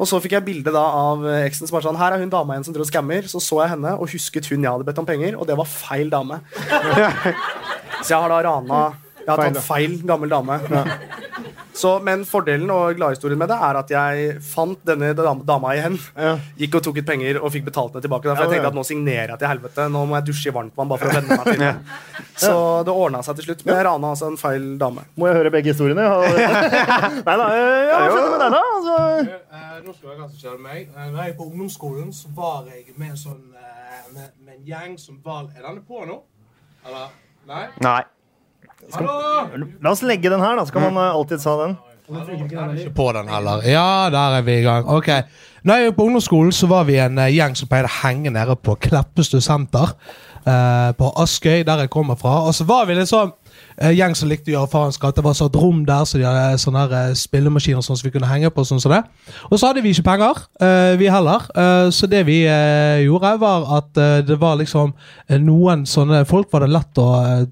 [0.00, 2.30] Og så fikk jeg bilde da av eh, eksen som var sånn Her er hun
[2.32, 3.26] dama igjen som driver og skammer.
[3.28, 5.68] Så så jeg henne og husket hun jeg hadde bedt om penger, og det var
[5.68, 6.40] feil dame.
[8.00, 8.80] så jeg har da rana
[9.20, 10.58] Jeg har Feil, tatt feil gammel dame.
[11.80, 15.94] Så, men fordelen og gladhistorien med det er at jeg fant denne dama igjen.
[16.18, 16.32] Ja.
[16.58, 18.26] Gikk og tok ut penger og fikk betalt det tilbake.
[18.28, 18.72] Da, for Ja, jeg tenkte ja.
[18.74, 19.86] at nå signerer jeg til helvete.
[19.94, 21.70] Nå må jeg dusje i varmt vann bare for å venne meg til det.
[22.42, 22.52] Så
[22.88, 23.64] det ordna seg til slutt.
[23.68, 25.06] Men jeg rana altså en feil dame.
[25.20, 26.04] Må jeg høre begge historiene?
[27.28, 27.48] Nei da.
[27.54, 28.62] eh, Ja, hva skjedde med deg, da?
[28.74, 30.88] Altså, Eh, nå skal jeg hva som meg.
[30.92, 34.64] Eh, når jeg på ungdomsskolen, så var jeg med en sånn eh, med, med en
[34.68, 36.18] gjeng som var Er denne på nå?
[36.86, 37.12] Eller?
[37.48, 37.66] Nei?
[37.84, 38.00] Nei.
[38.94, 39.76] Hallo!
[39.82, 40.64] la oss legge den her, da.
[40.66, 41.76] Så kan man eh, alltid ta den.
[42.10, 43.62] Ikke på den heller.
[43.70, 44.88] Ja, der er vi i gang.
[44.90, 45.08] Ok.
[45.62, 48.32] Når jeg gikk på ungdomsskolen, så var vi en eh, gjeng som pleide å henge
[48.34, 49.92] nede på Kleppestø senter.
[50.46, 52.40] eh, på Askøy, der jeg kommer fra.
[52.48, 53.30] Og så var vi litt sånn
[53.96, 55.14] gjeng som likte å gjøre faenskap.
[55.16, 58.06] Det var så et rom der så de hadde sånne her, eh, spillemaskiner sånn som
[58.06, 58.64] vi kunne henge på.
[58.66, 59.02] sånn som det.
[59.50, 61.46] Og så hadde vi ikke penger, eh, vi heller.
[61.54, 64.92] Eh, så det vi eh, gjorde, var at eh, det var liksom
[65.28, 67.46] eh, noen sånne folk var det lett å eh,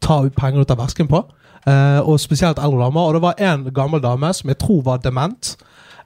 [0.00, 1.24] ta penger ut av vesken på.
[1.66, 3.06] Eh, og spesielt eldre damer.
[3.08, 5.56] Og det var en gammel dame som jeg tror var dement.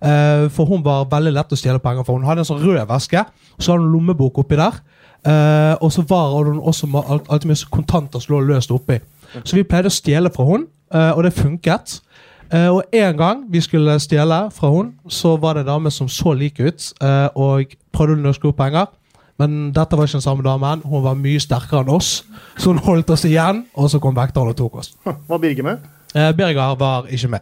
[0.00, 2.18] Eh, for hun var veldig lett å stjele penger for.
[2.18, 3.22] Hun hadde en sånn rød veske,
[3.56, 4.76] og så hadde hun lommebok oppi der.
[5.26, 9.00] Eh, og så var hun også alltid mye kontanter som lå løst oppi.
[9.42, 12.00] Så vi pleide å stjele fra hun, eh, og det funket.
[12.52, 16.08] Eh, og en gang vi skulle stjele fra hun, så var det en dame som
[16.08, 18.86] så lik ut, eh, og prøvde å norske opp penger.
[19.38, 20.80] Men dette var ikke den samme damen.
[20.86, 22.24] Hun var mye sterkere enn oss,
[22.56, 24.94] så hun holdt oss igjen, og så kom vekteren og tok oss.
[25.04, 25.84] Hva Birger med?
[26.14, 27.40] Eh, Birger var ikke med.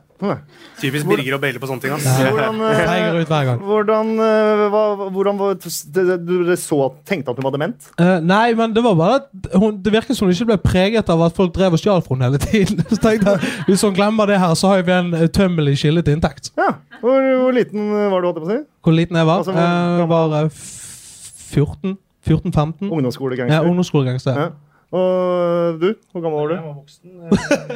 [0.81, 1.93] Typisk Birger å baile på sånne ting.
[1.93, 2.07] ass.
[2.19, 3.59] Hvordan, eh, ut hver gang.
[3.61, 7.77] hvordan, eh, hva- hvordan var- det- det- Du så, tenkte at hun var dement?
[8.01, 9.29] Eh, nei, men det var bare at
[9.61, 12.15] hun, Det virket som hun ikke ble preget av at folk drev og stjal fra
[12.17, 12.83] henne hele tiden.
[12.91, 16.17] Så tenkte jeg, Hvis hun glemmer det her, så har vi en utømmelig kilde til
[16.17, 16.51] inntekt.
[16.57, 16.73] Ja.
[17.01, 18.65] Hvor, hvor liten var du, holdt jeg på å si?
[18.83, 19.39] Hvor liten jeg var?
[19.45, 20.09] Altså, hvor Eh, gammel?
[20.09, 21.99] var eh, f- 14?
[22.27, 22.89] 14-15?
[22.89, 23.67] Ja, Ungdomsskolegangster.
[23.69, 24.35] ungdomsskolegangster.
[24.41, 24.49] Ja.
[24.95, 25.89] Og du?
[26.13, 26.55] Hvor gammel var du?
[26.55, 27.11] Jeg var voksen.
[27.27, 27.31] eh,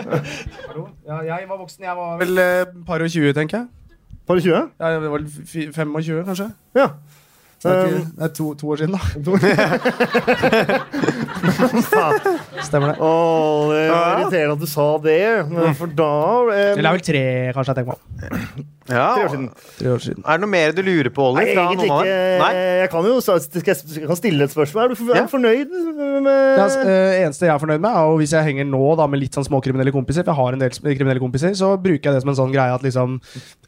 [0.68, 0.84] Hallo?
[1.06, 1.84] Ja, jeg var voksen.
[1.84, 3.96] Jeg var vel eh, par og 20, tenker jeg.
[4.28, 4.54] Par og 20?
[4.80, 5.26] Ja, jeg var vel
[5.74, 6.46] 25, kanskje.
[6.78, 6.86] Ja.
[7.58, 8.98] Så det er, Um, det er to, to år siden, da.
[12.68, 12.96] Stemmer det.
[13.02, 15.18] Åh, det var irriterende at du sa det.
[15.78, 16.10] For da
[16.46, 17.22] um, Eller det er vel tre,
[17.56, 17.98] kanskje, jeg tenker på.
[18.88, 19.08] Ja.
[19.16, 19.48] Tre år siden.
[19.80, 20.20] Tre år siden.
[20.24, 21.44] Er det noe mer du lurer på, Olli?
[21.44, 22.14] Nei, egentlig ikke.
[22.40, 22.52] Nei?
[22.84, 24.80] Jeg kan jo jeg kan stille et spørsmål.
[24.84, 25.22] Er du, for, er Ja.
[25.34, 25.68] fornøyd
[26.22, 29.18] med er, eh, eneste jeg er fornøyd med, er hvis jeg henger nå da, med
[29.20, 32.22] litt sånn småkriminelle kompiser, for jeg har en del kriminelle kompiser, så bruker jeg det
[32.22, 33.18] som en sånn greie at liksom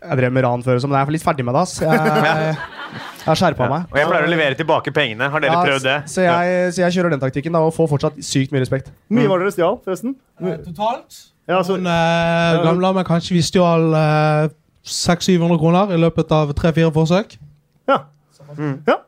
[0.00, 1.81] Jeg drev med ran før, sånn, men jeg er litt ferdig med det, ass.
[1.81, 2.57] Jeg,
[3.20, 3.88] jeg, har skjerpa meg.
[3.92, 5.28] Og jeg pleier å levere tilbake pengene.
[5.33, 5.96] Har dere Ja, prøvd det?
[6.11, 8.88] Så jeg, så jeg kjører den taktikken da, og får fortsatt sykt mye respekt.
[9.12, 10.16] Mye var dere stjal, forresten?
[10.64, 11.20] Totalt?
[11.50, 14.48] Ja, så, Hun eh, gamle damen kanskje vi stjal eh,
[14.87, 17.37] 600-700 kroner i løpet av tre-fire forsøk.
[17.90, 18.02] ja.
[18.88, 18.98] ja.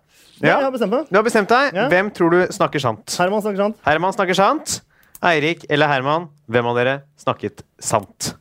[0.42, 1.05] Ja, jeg har bestemt meg.
[1.07, 1.77] Du har bestemt deg.
[1.77, 1.85] Ja.
[1.87, 3.14] Hvem tror du snakker sant?
[3.14, 3.77] Herman snakker sant.
[3.87, 4.81] Herman snakker sant.
[5.22, 8.33] Eirik eller Herman, hvem av dere snakket sant?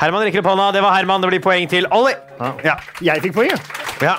[0.00, 0.72] Herman rekker opp hånda.
[0.74, 1.22] Det var Herman.
[1.22, 2.16] Det blir poeng til Olli.
[2.66, 2.80] Ja.
[3.04, 3.89] Jeg fikk poeng, jeg.
[4.00, 4.16] Ja.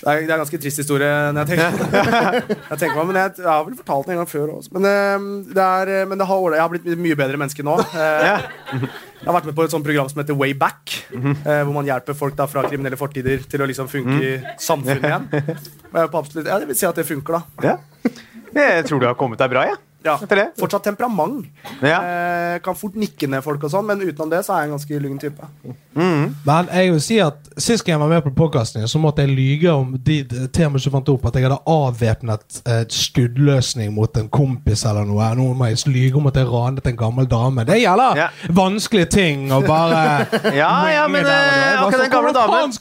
[0.00, 1.74] Det er, det er en ganske trist historie når jeg tenker,
[2.70, 4.72] jeg tenker meg, men jeg, jeg har vel fortalt den en gang før også.
[4.76, 7.76] Men, eh, det er, eh, men det har, jeg har blitt mye bedre menneske nå.
[7.92, 8.48] Eh,
[9.20, 12.16] Jeg har vært med på et sånt program som heter Wayback, Back, hvor man hjelper
[12.16, 15.26] folk da fra kriminelle fortider til å liksom funke i samfunnet igjen.
[15.92, 17.68] Og jeg, på absolutt, jeg vil si at det funker, da.
[17.68, 18.14] ja.
[18.56, 19.76] Jeg tror du har kommet deg bra, jeg.
[19.76, 19.89] Ja.
[20.02, 20.46] Det.
[20.58, 21.44] Fortsatt temperament.
[21.84, 21.98] Ja.
[22.00, 24.76] Eh, kan fort nikke ned folk og sånn, men utenom det så er jeg en
[24.78, 25.48] ganske lugn type.
[25.94, 29.34] Men jeg vil si at sist gang jeg var med på podkasten, så måtte jeg
[29.36, 34.16] lyge om de de temaene som fant opp at jeg hadde avvæpnet eh, skuddløsning mot
[34.16, 35.28] en kompis eller noe.
[35.36, 37.64] Nå må jeg lyge om at jeg ranet en gammel dame.
[37.68, 38.28] Det gjelder Ja.
[38.50, 42.72] vanskelige ting Og bare Ja, ja, men eh, akkurat den gamle damen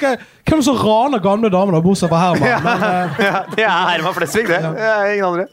[0.47, 2.63] Hvem som raner gamle damer, da, bortsett fra Herman?
[2.63, 4.61] Men, eh, ja, Det er Herman Flesvig, det.
[4.63, 5.45] det er ingen andre.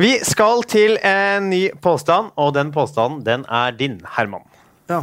[0.00, 4.42] Vi skal til en ny påstand, og den påstanden den er din, Herman.
[4.90, 5.02] Ja.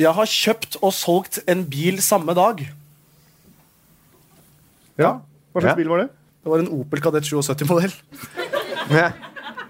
[0.00, 2.62] Jeg har kjøpt og solgt en bil samme dag.
[4.98, 5.18] Ja.
[5.52, 5.78] Hva slags Ja.
[5.78, 6.08] bil var det?
[6.42, 7.92] Det var en Opel Kadett 77-modell.
[8.90, 9.12] Ja.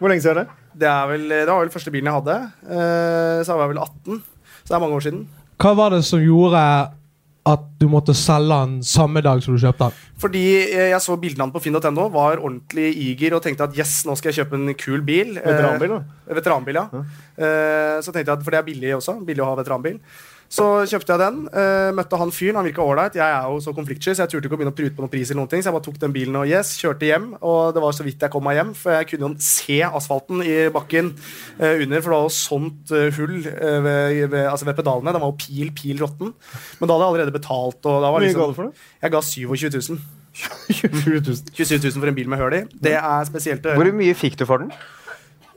[0.01, 0.51] Hvor lenge siden er det?
[0.81, 2.37] Det, er vel, det var vel første bilen jeg hadde.
[2.65, 4.23] Eh, så jeg var vel 18.
[4.65, 5.21] Så det er mange år siden.
[5.63, 6.63] hva var det som gjorde
[7.48, 10.02] at du måtte selge den samme dag som du kjøpte den?
[10.22, 14.02] Fordi eh, jeg så bildene hans på finn.no, var ordentlig eager og tenkte at yes,
[14.07, 15.35] nå skal jeg kjøpe en kul bil.
[15.40, 16.37] Eh, Veteranbil, da?
[16.38, 17.02] Veteranbil, ja.
[17.35, 19.16] Eh, så tenkte jeg at, For det er billig også.
[19.26, 19.98] Billig å ha veteranbil.
[20.53, 21.38] Så kjøpte jeg den.
[21.49, 22.59] Uh, møtte han fyren.
[22.61, 23.17] Han virka ålreit.
[23.17, 25.12] Jeg er jo så konfliktsky, så jeg turte ikke å begynne å prute på noen
[25.12, 25.31] pris.
[25.31, 27.31] eller noen ting Så jeg bare tok den bilen og yes, kjørte hjem.
[27.41, 30.45] Og det var så vidt jeg kom meg hjem, for jeg kunne jo se asfalten
[30.45, 32.05] i bakken uh, under.
[32.05, 35.17] For det var jo sånt uh, hull ved, ved, altså ved pedalene.
[35.17, 36.35] Den var jo pil, pil råtten.
[36.37, 37.81] Men da hadde jeg allerede betalt.
[37.81, 38.91] Og da Hvor mye liksom, ga du for det?
[39.07, 40.03] Jeg ga 27 000.
[40.33, 41.93] 27 000.
[41.97, 42.67] for en bil med hull i.
[42.85, 44.73] Det er spesielt Hvor mye fikk du for den?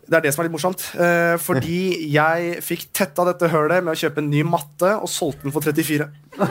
[0.06, 0.84] Det er det som er litt morsomt.
[1.02, 1.78] Eh, fordi
[2.18, 5.66] jeg fikk tetta dette hølet med å kjøpe en ny matte og solgte den for
[5.66, 6.06] 34.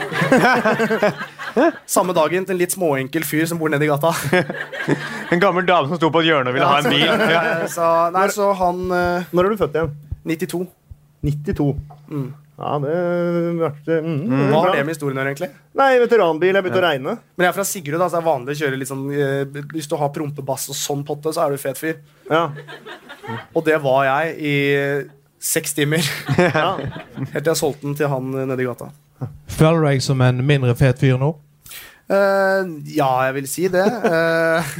[1.95, 4.11] Samme dagen til en litt småenkel fyr som bor nede i gata.
[5.33, 7.05] En gammel dame som sto på et hjørne og ville ha en bil.
[7.07, 7.39] Ja.
[7.55, 9.93] Eh, Så, nei, så han eh, Når er du født igjen?
[10.29, 10.59] 92.
[11.25, 11.71] 92.
[12.55, 12.91] Ja, det
[13.59, 14.19] ble mm,
[14.51, 15.49] Hva har det med historien å gjøre, egentlig?
[15.75, 16.53] Nei, veteranbil.
[16.55, 17.15] Jeg begynte å regne.
[17.35, 19.59] Men jeg er fra Sigrud, da, så det er vanlig å kjøre litt sånn eh,
[19.73, 21.99] Hvis du har prompebass og sånn potte, så er du fet fyr.
[22.29, 22.45] Ja.
[23.51, 24.55] Og det var jeg i
[25.45, 26.05] seks timer.
[26.39, 26.69] ja.
[27.19, 28.91] Helt til jeg solgte den til han eh, nede i gata.
[29.51, 31.35] Føler du deg som en mindre fet fyr nå?
[32.05, 32.61] Uh,
[32.93, 33.85] ja, jeg vil si det.
[33.85, 34.75] Eh,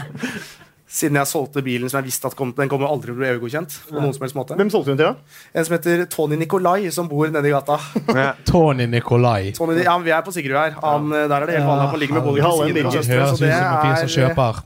[0.96, 3.28] siden jeg solgte bilen som jeg visste at kom, den kommer aldri til å bli
[3.34, 3.74] EU-godkjent.
[3.90, 4.56] på noen som helst måte.
[4.56, 5.40] Hvem solgte hun til, da?
[5.60, 7.76] En som heter Tony Nikolai, som bor nede i gata.
[8.48, 9.52] Tony Nikolai.
[9.58, 10.78] Tony, ja, Vi er på Sigrud her.
[10.82, 13.28] Han, eh, Der er det helt vanlig at man ligger med både kusiner og søstre.
[13.28, 14.64] Så det er, kjøper.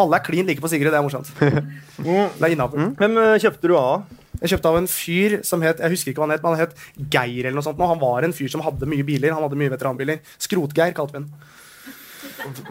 [0.00, 0.92] alle er klin like på Sigrud.
[0.92, 1.32] Det er morsomt.
[2.40, 2.92] Det er innafor.
[3.00, 4.04] Hvem eh, kjøpte du av?
[4.40, 6.62] Jeg kjøpte av en fyr som het Jeg husker ikke hva han het, men han
[6.62, 6.76] het
[7.12, 7.76] Geir eller noe sånt.
[7.80, 7.88] nå.
[7.90, 9.32] Han var en fyr som hadde mye biler.
[9.36, 10.20] Han hadde mye veteranbiler.
[10.40, 11.32] Skrotgeir kalte vi den.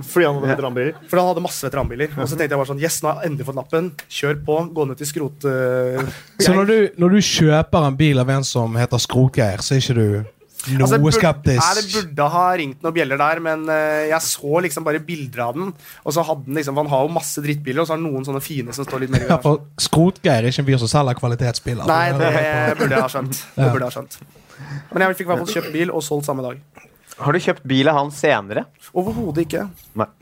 [0.01, 0.95] Fordi han hadde veteranbiler.
[1.11, 2.09] For han hadde masse veteranbiler.
[2.17, 3.91] Og så tenkte jeg bare sånn Yes, nå har jeg endelig fått lappen.
[4.19, 4.57] Kjør på.
[4.75, 5.45] Gå ned til skrot...
[5.45, 6.09] Uh,
[6.41, 9.83] Så når du, når du kjøper en bil av en som heter Skrotgeir, så er
[9.83, 11.61] ikke du noe Altså, burde- skeptisk?
[11.63, 15.45] Nei, det burde ha ringt noen bjeller der, men uh, jeg så liksom bare bilder
[15.45, 15.69] av den.
[16.03, 18.27] Og så hadde den liksom, Han har jo masse drittbiler, og så har han noen
[18.27, 21.21] sånne fine som står litt mer Ja, for Skrotgeir er ikke en fyr som selger
[21.21, 21.87] kvalitetsbiler.
[21.87, 22.33] Nei, det
[22.81, 23.39] burde jeg ha skjønt.
[23.55, 24.19] Det burde jeg ha skjønt.
[24.91, 26.59] Men jeg fikk i hvert fall kjøpt bil og solgt samme dag.
[27.19, 28.65] Har du kjøpt bil av han senere?
[28.95, 29.65] Overhodet ikke.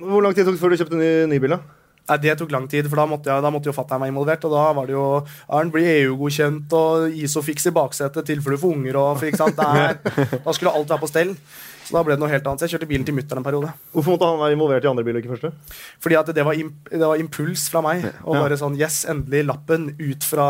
[0.01, 1.53] Hvor lang tid tok det før du kjøpte ny, ny bil?
[1.57, 1.60] da?
[2.07, 4.45] Nei, Det tok lang tid, for da måtte, jeg, da måtte jo fatter'n være involvert.
[4.47, 5.05] Og da var det jo
[5.53, 9.60] Arn blir EU-godkjent og Isofix i baksetet, tilfelle du får unger og for, ikke sant?
[9.60, 11.33] Det er, Da skulle alt være på stell.
[11.88, 12.60] Så da ble det noe helt annet.
[12.60, 13.69] Så jeg kjørte bilen til mutter'n en periode.
[13.93, 15.52] Hvorfor måtte han være involvert i andre biler, ikke første?
[16.04, 18.04] Fordi at det var, imp det var impuls fra meg.
[18.26, 20.47] Og bare sånn Yes, endelig lappen ut fra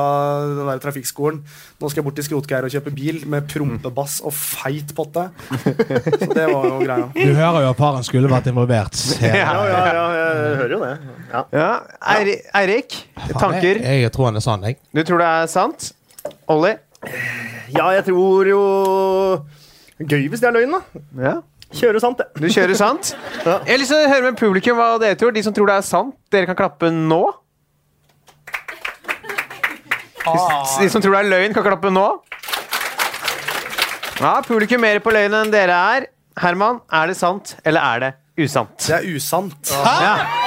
[0.49, 1.43] den der trafikkskolen.
[1.77, 5.27] Nå skal jeg bort til Skrotgeir og kjøpe bil med prompebass og feit potte.
[5.61, 7.07] Så det var jo greia.
[7.13, 8.97] Du hører jo at faren skulle vært involvert.
[8.97, 9.37] ser.
[9.37, 10.93] Ja, ja, ja, jeg hører jo det.
[11.35, 11.43] Ja.
[11.53, 11.69] Ja.
[12.57, 12.97] Eirik,
[13.37, 13.83] tanker?
[13.85, 14.81] Jeg, jeg tror han er sann, jeg.
[14.89, 15.91] Du tror det er sant?
[16.49, 16.73] Olli?
[17.75, 18.61] ja, jeg tror jo
[19.97, 21.01] Gøy hvis det er løgn, da.
[21.23, 21.35] Ja.
[21.73, 22.27] Kjøre sant, det.
[22.39, 23.15] Du kjører sant?
[23.47, 23.57] Ja.
[23.65, 25.31] Jeg har lyst til å høre med publikum hva dere tror.
[25.35, 27.21] De som tror det er sant, dere kan klappe nå.
[30.27, 32.05] De som tror det er løgn, kan klappe nå.
[34.19, 36.09] Ja, publikum mer på løgn enn dere er.
[36.37, 38.11] Herman, er det sant, eller er det
[38.45, 38.75] usant?
[38.83, 39.71] Det er usant.
[39.73, 40.46] Ja.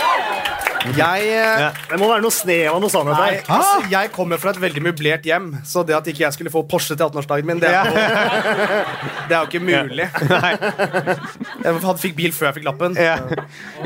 [0.96, 3.40] Jeg eh, Det må være noe snev av noe sannhet her.
[3.52, 6.62] altså, jeg kommer fra et veldig møblert hjem, så det at ikke jeg skulle få
[6.70, 7.92] Porsche til 18-årsdagen min, det er, jo,
[9.28, 10.06] det er jo ikke mulig.
[11.60, 12.94] Jeg fikk bil før jeg fikk lappen.
[12.98, 13.16] Ja.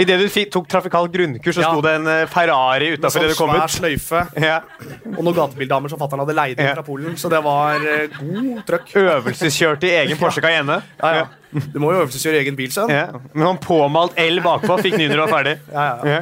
[0.00, 1.70] Idet du fikk, tok trafikalt grunnkurs, så Ja.
[1.72, 3.56] sto det en eh, Ferrari utafor sånn det du kom ut.
[3.58, 4.60] svær sløyfe Ja.
[5.16, 7.16] og noen gatebildamer som fatter'n hadde leid inn fra Polen.
[7.20, 8.94] Så det var eh, god trøkk.
[9.04, 10.80] Øvelseskjørte i egen Porsche Cayenne.
[11.02, 11.26] Ja, ja.
[11.72, 12.90] Du må jo øvelseskjøre egen bil, sønn.
[12.90, 13.06] Ja.
[13.32, 14.76] Men han påmalt L bakpå.
[14.82, 15.56] Fikk den når du var ferdig.
[15.72, 15.96] Ja, ja.
[16.04, 16.20] Ja.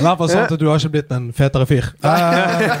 [0.00, 1.90] I hvert fall sant at du har ikke blitt en fetere fyr.
[2.02, 2.74] Eh,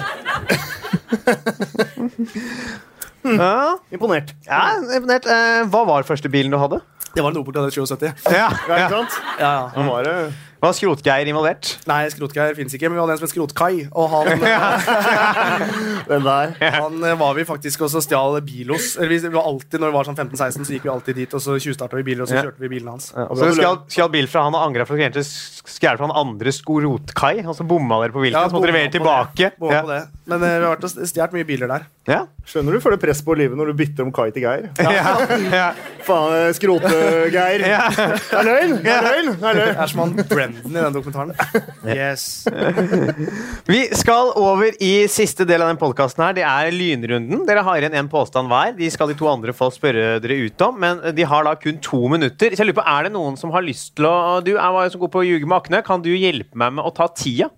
[3.22, 3.78] Ja.
[3.92, 4.30] Imponert.
[4.46, 4.60] Ja,
[4.96, 5.26] imponert.
[5.28, 6.78] Eh, Hva var første bilen du hadde?
[7.14, 8.06] Det var en Opel Kadett 77.
[8.32, 9.16] Ja, Ja, ikke sant?
[9.40, 9.64] Ja, ja.
[9.76, 10.14] Nå var det
[10.60, 11.70] Var Skrotgeir involvert?
[11.88, 13.86] Nei, Skrotgeir fins ikke, men vi hadde en som het Skrotkai.
[13.96, 14.42] Og han,
[16.10, 16.52] den der.
[16.76, 18.90] han eh, var vi faktisk også stjal bil hos.
[19.00, 21.44] Eller vi, var alltid, når vi var sånn 15-16, så gikk vi alltid dit, og
[21.44, 22.44] så tjuvstarta vi biler, og så Ja.
[22.48, 23.08] kjørte vi bilene hans.
[23.14, 26.52] Så du stjal bil fra han og angra for du egentlig stjal fra han andre
[26.52, 27.40] Skrotkai?
[27.46, 28.50] Og så bomma dere på hvilken?
[28.50, 29.52] så måtte dere levere tilbake?
[29.72, 29.80] Ja.
[29.80, 30.02] på det.
[30.28, 31.88] Men eh, vi har vært og stjålet mye biler der.
[32.08, 32.22] Ja.
[32.48, 34.70] Skjønner du føler press på livet når du bytter om Kai til Geir?
[34.80, 35.12] Ja.
[35.52, 35.66] Ja.
[36.06, 37.62] Faen, skrote-Geir.
[37.68, 37.82] Ja.
[37.92, 38.72] Det er løgn!
[38.80, 39.28] Det er løgn!
[39.36, 39.74] Det er løgn.
[39.76, 41.34] Det er som han Brendan i den dokumentaren.
[41.84, 42.24] Yes.
[43.68, 46.34] Vi skal over i siste del av den podkasten her.
[46.40, 47.44] Det er lynrunden.
[47.48, 48.72] Dere har igjen en påstand hver.
[48.80, 51.78] De skal de to andre få spørre dere ut om, men de har da kun
[51.84, 52.56] to minutter.
[52.56, 54.88] Så jeg lurer på, Er det noen som har lyst til å Du er jo
[54.96, 55.84] så god på å ljuge med Akne.
[55.86, 57.52] Kan du hjelpe meg med å ta tida?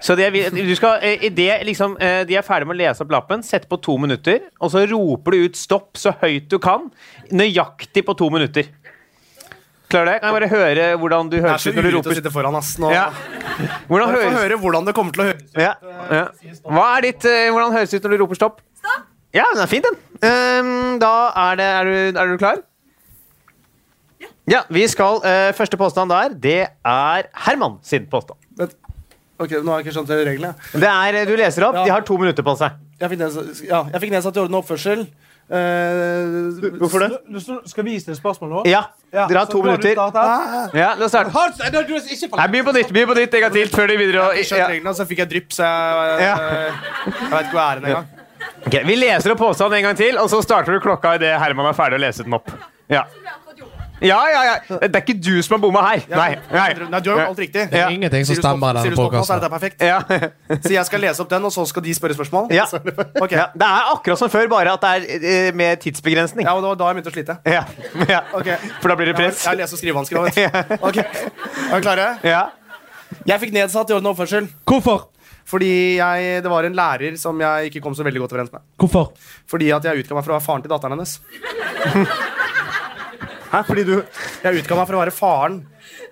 [0.00, 3.12] Så det, du skal, eh, det liksom, eh, de er ferdig med å lese opp
[3.12, 6.88] lappen, sett på to minutter, og så roper du ut stopp så høyt du kan.
[7.30, 8.70] Nøyaktig på to minutter.
[9.90, 10.18] Klarer du det?
[10.22, 12.32] Kan jeg bare høre hvordan du er høres ut når du uryddig å roper sitte
[12.32, 12.72] foran, ass.
[12.80, 12.90] Nå.
[12.94, 13.08] ja.
[13.90, 15.54] Hvordan Bare få høres høre hvordan det kommer til å høres ut.
[15.58, 15.72] ja,
[16.14, 16.24] ja.
[16.64, 18.60] Hva er ditt, eh, Hvordan høres det ut når du roper stopp?
[18.80, 19.06] Stopp!
[19.34, 19.98] Ja, den er fin, den.
[20.24, 22.62] Um, da er, det, er, du, er du klar?
[24.50, 24.64] Ja.
[24.68, 28.38] vi skal uh, Første påstand der, det er Herman sin påstand.
[29.40, 30.54] Ok, Nå har jeg ikke skjønt reglene.
[30.72, 31.74] Det er, eh, Du leser opp.
[31.80, 31.84] Ja.
[31.84, 32.72] De har to minutter på seg.
[33.00, 35.06] Jeg fikk nedsatt, ja, jeg fikk nedsatt i orden og oppførsel.
[35.50, 37.40] Eh, Hvorfor det?
[37.66, 38.60] Skal vi stille spørsmål nå?
[38.70, 39.96] Ja, Dere har to minutter.
[39.96, 41.32] Ja, La oss starte.
[41.34, 42.92] Nei, Begynn på nytt.
[42.92, 44.28] begynn på nytt en gang til før de videre.
[44.36, 44.68] Jeg skjønte Ja.
[44.68, 46.36] reglene, så fikk jeg drypp, så jeg, Ja.
[46.36, 46.72] jeg,
[47.06, 48.06] jeg veit ikke hvor æren engang.
[48.66, 51.66] Ok, vi leser opp påstanden en gang til, og så starter du klokka idet Herman
[51.66, 52.48] er ferdig å lese den opp.
[52.88, 53.04] Ja.
[54.00, 54.54] Ja, ja, ja.
[54.80, 56.02] Det er ikke du som har bomma her.
[56.08, 56.28] Nei.
[56.52, 56.68] nei.
[56.90, 57.66] Nei, du har jo alt riktig.
[57.70, 57.88] Det Ja.
[57.92, 59.40] Ingenting som Sier du stopp- stemmer i sier denne du stopp nå, så er podkasten.
[59.40, 59.76] dette perfekt.
[59.84, 60.58] Ja.
[60.64, 62.48] Så jeg skal lese opp den, og så skal de spørre spørsmål?
[62.56, 62.64] Ja.
[63.24, 63.32] Ok.
[63.36, 63.46] ja.
[63.54, 66.46] Det er akkurat som før, bare at det er eh, med tidsbegrensning.
[66.48, 67.38] Ja, og det var da jeg begynte å slite.
[67.44, 67.64] Ja.
[68.08, 68.20] ja.
[68.34, 68.48] Ok.
[68.80, 69.44] For da blir det press.
[69.44, 70.76] Jeg har lese- og skrivevansker òg, vet du.
[70.90, 70.98] Ok.
[71.04, 72.08] Er vi klare?
[72.24, 72.42] Ja.
[73.26, 75.08] Jeg fikk nedsatt i orden og oppførsel Hvorfor?
[75.50, 78.62] fordi jeg, det var en lærer som jeg ikke kom så veldig godt overens med.
[78.78, 79.08] Hvorfor?
[79.50, 81.16] Fordi at jeg utga meg for å være faren til datteren hennes.
[83.50, 83.62] Hæ?
[83.66, 83.94] Fordi du
[84.44, 85.60] Jeg utga meg for å være faren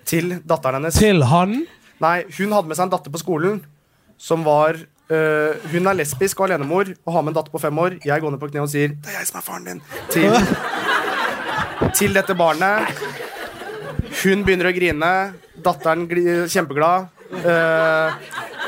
[0.09, 0.97] til datteren hennes.
[0.99, 1.61] Til han?
[2.03, 3.61] Nei, Hun hadde med seg en datter på skolen
[4.19, 7.79] som var øh, Hun er lesbisk og alenemor og har med en datter på fem
[7.79, 7.99] år.
[8.05, 9.81] Jeg går ned på kne og sier 'Det er jeg som er faren din'.
[10.11, 10.31] Til,
[11.95, 12.91] til dette barnet.
[14.23, 15.33] Hun begynner å grine.
[15.63, 17.07] Datteren gli, kjempeglad.
[17.29, 18.11] Uh,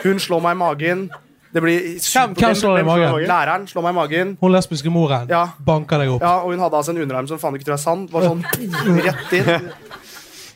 [0.03, 1.10] hun slår meg i magen.
[1.52, 3.26] Det blir Hvem, hvem slår deg i magen?
[3.28, 4.30] Læreren slår meg i magen.
[4.40, 5.46] Hun lesbiske moren Ja.
[5.60, 6.22] banker deg opp.
[6.24, 8.06] Ja, og hun hadde altså en underarm som faen ikke tror jeg er sann.
[8.12, 8.46] Var sånn
[9.08, 9.72] rett inn.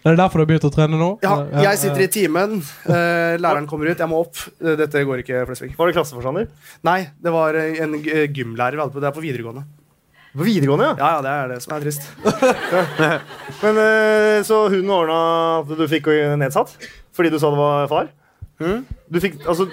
[0.06, 1.10] Er det derfor du har begynt å trene nå?
[1.26, 1.34] Ja,
[1.66, 2.60] jeg sitter i timen.
[2.86, 3.98] eh, læreren kommer ut.
[3.98, 4.38] Jeg må opp.
[4.62, 5.72] Eh, Dette går ikke, Flesvig.
[5.76, 6.48] Var det klasseforstander?
[6.86, 9.02] Nei, det var eh, en gymlærer vi hadde på.
[9.02, 9.66] Det er på videregående.
[10.36, 10.96] På videregående, ja.
[11.00, 12.06] Ja, ja, det er det som er trist.
[13.64, 15.20] Men Så hun ordna
[15.64, 16.76] at du fikk nedsatt?
[17.16, 18.10] Fordi du sa det var far?
[18.60, 19.66] Du fikk Altså,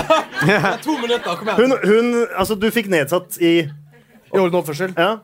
[0.84, 1.58] To minutter, kom igjen.
[1.60, 4.94] hun, hun, altså du fikk nedsatt i I orden oppførsel.
[4.96, 5.18] Ja.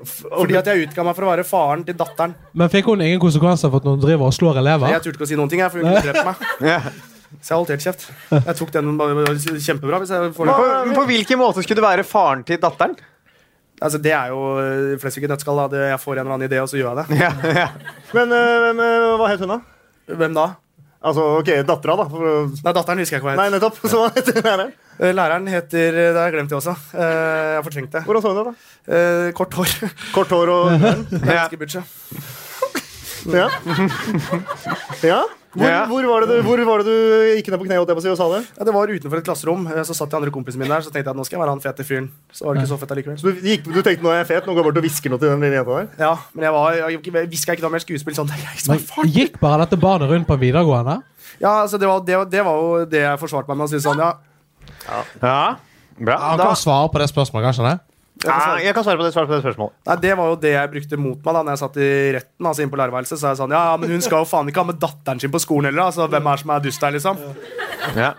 [0.00, 2.32] Fordi at jeg utga meg for å være faren til datteren.
[2.56, 4.88] Men fikk hun ingen konsekvenser for at hun driver og slår elever?
[4.94, 6.90] Jeg turte ikke å si noen ting, jeg, for hun kunne drept meg.
[7.40, 8.06] Så jeg holdt helt kjeft.
[8.32, 8.88] Jeg tok den
[9.62, 10.00] kjempebra.
[10.02, 10.64] Hvis jeg får På,
[10.96, 12.96] på hvilken måte skulle du være faren til datteren?
[13.80, 15.60] Altså, det er jo eh, flest ikke nøtteskall.
[15.70, 15.84] da.
[15.92, 17.20] Jeg får en eller annen idé, og så gjør jeg det.
[17.22, 17.68] Ja, ja.
[18.16, 19.60] Men men eh, hva het hun, da?
[20.10, 20.48] Hvem da?
[21.00, 22.04] Altså, ok, dattera, da.
[22.60, 23.78] Nei, datteren husker jeg ikke hva nei, nettopp.
[23.90, 24.74] Så hva heter læreren?
[25.00, 26.74] Eh, Læreren heter Det har jeg glemt, det også.
[26.92, 28.02] Eh, Jeg har fortrengt det.
[28.04, 28.96] Hvordan så hun ut, da?
[28.98, 29.72] Eh, Kort hår.
[30.12, 30.68] Kort hår og
[31.24, 31.78] Ganske butch,
[33.26, 33.48] ja.
[33.48, 33.48] Ja.
[35.12, 35.20] ja?
[35.50, 35.80] Hvor, Ja.
[35.90, 38.40] hvor, var det du, hvor var det du gikk ned på kne og sa det?
[38.54, 39.64] Ja, Det var utenfor et klasserom.
[39.66, 40.84] Eh, Så satt de andre kompisene mine der.
[40.86, 42.06] Så tenkte jeg at nå skal jeg være han fete fyren.
[42.30, 43.18] Så var det ikke så fett allikevel.
[43.18, 45.10] Så du, gikk, du tenkte nå er jeg fet, nå går jeg bort og hvisker
[45.10, 45.88] noe til den lille jenta der?
[45.98, 48.30] Ja, men jeg var Jeg, jeg hviska ikke noe mer skuespill sånn.
[48.70, 49.10] Men.
[49.10, 51.00] Gikk bare dette barnet rundt på videregående?
[51.42, 53.82] Ja, altså det var, det, det var jo det jeg forsvarte meg med å si
[53.82, 54.14] sånn, ja.
[55.18, 55.42] ja.
[55.98, 56.16] Bra.
[56.30, 57.78] Han Da, svare på det spørsmålet, kanskje det?
[58.20, 59.72] Jeg kan svare på det, svare på det spørsmålet.
[59.86, 62.46] Nei, Det var jo det jeg brukte mot meg da Når jeg satt i retten.
[62.50, 64.68] Altså inn på lærerværelset Så jeg sånn, ja, men hun skal jo faen ikke ha
[64.68, 65.86] med datteren sin på skolen heller.
[65.88, 67.18] Altså, hvem er som er dust her, liksom?
[67.96, 68.10] Ja.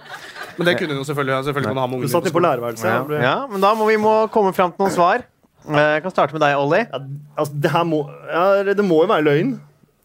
[0.58, 1.44] Men det kunne hun jo selvfølgelig.
[1.48, 2.86] selvfølgelig kunne ha med Du satt inn inne på lærerværelset.
[2.90, 2.96] Ja.
[2.96, 3.04] Ja.
[3.12, 5.24] ble- ja, men da må vi må komme fram til noen svar.
[5.70, 6.80] Eh, Jeg kan starte med deg, Olli.
[6.90, 7.00] Ja,
[7.38, 9.60] altså, det her må ja, Det må jo være løgn.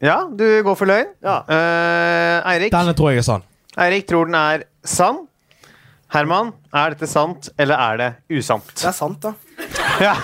[0.04, 1.08] Ja, du går for løgn.
[1.24, 1.38] Ja.
[1.48, 3.42] Eh, Eirik Denne tror jeg er sann.
[3.78, 5.22] Eirik tror den er sann.
[6.12, 8.68] Herman, er dette sant, eller er det usant?
[8.76, 9.32] Det er sant, da.
[10.00, 10.14] Ja.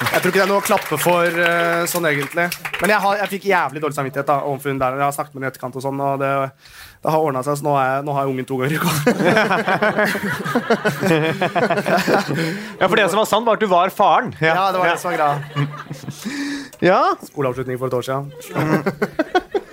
[0.00, 2.46] Jeg tror ikke det er noe å klappe for uh, sånn, egentlig.
[2.80, 4.96] Men jeg, har, jeg fikk jævlig dårlig samvittighet da overfor hun der.
[4.96, 6.30] Jeg har snakket med henne i etterkant, og sånn, og det,
[7.04, 7.58] det har ordna seg.
[7.60, 8.90] Så nå, er jeg, nå har jeg ungen to ganger i uka.
[12.80, 14.32] ja, for det som var sant, var at du var faren.
[14.40, 15.36] Ja, det var det som var greia.
[16.80, 17.02] Ja.
[17.28, 18.24] Skoleavslutning for et år siden.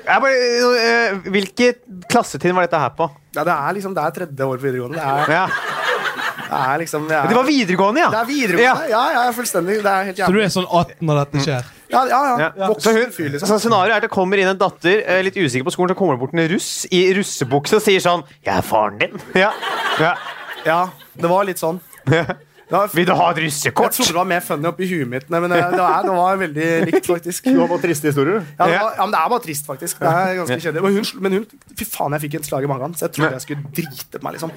[0.07, 0.35] Jeg bare,
[0.83, 3.09] eh, hvilket klassetrinn var dette her på?
[3.35, 4.99] Ja, det er liksom, det er tredje år på videregående.
[4.99, 5.47] Det er, Ja.
[6.47, 8.09] Det er liksom jeg er, Det var videregående, ja!
[8.13, 8.89] det er videregående.
[8.91, 9.81] Ja, ja, fullstendig.
[9.83, 11.73] Det er helt Så du er sånn 18 når dette skjer?
[11.91, 12.37] Ja, ja, ja.
[12.47, 12.67] Ja.
[12.67, 13.47] Voksen fyr, liksom.
[13.47, 15.99] så Scenarioet er at det kommer inn en datter, eh, litt usikker på skolen, så
[15.99, 19.21] kommer det bort en russ i russebukse og sier sånn 'Jeg er faren din'.
[19.35, 19.53] Ja.
[19.99, 20.15] ja.
[20.65, 20.81] Ja,
[21.15, 21.79] det var litt sånn.
[22.67, 25.29] Det var, Vil du ha et jeg trodde det var mer funny oppi huet mitt,
[25.31, 27.45] men det, det, var, det var veldig likt, faktisk.
[27.47, 28.41] Du har bare triste historier.
[28.57, 30.01] Ja, det var, ja, men det er bare trist, faktisk.
[30.01, 30.83] Det er ganske kjedelig.
[30.83, 31.45] Men hun, men hun
[31.79, 34.27] Fy faen, jeg fikk et slag i magen, så jeg trodde jeg skulle drite på
[34.27, 34.51] meg, liksom.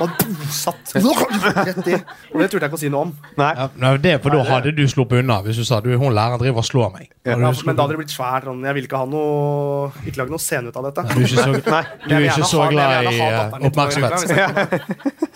[0.00, 2.00] Bare bosatt rett i.
[2.32, 3.14] Og det turte jeg ikke å si noe om.
[3.38, 3.52] Nei.
[3.60, 6.42] Ja, det er for da hadde du sluppet unna hvis du sa du, hun læreren
[6.42, 7.12] driver og slår meg.
[7.22, 8.46] Ja, men da hadde det blitt svært.
[8.48, 8.62] Sånn.
[8.64, 11.04] Jeg vil ikke ha noe Ikke lage noe scene ut av dette.
[11.10, 11.82] Du er ikke så, Nei.
[12.06, 14.16] du er ikke så glad i eh, oppmerksomhet.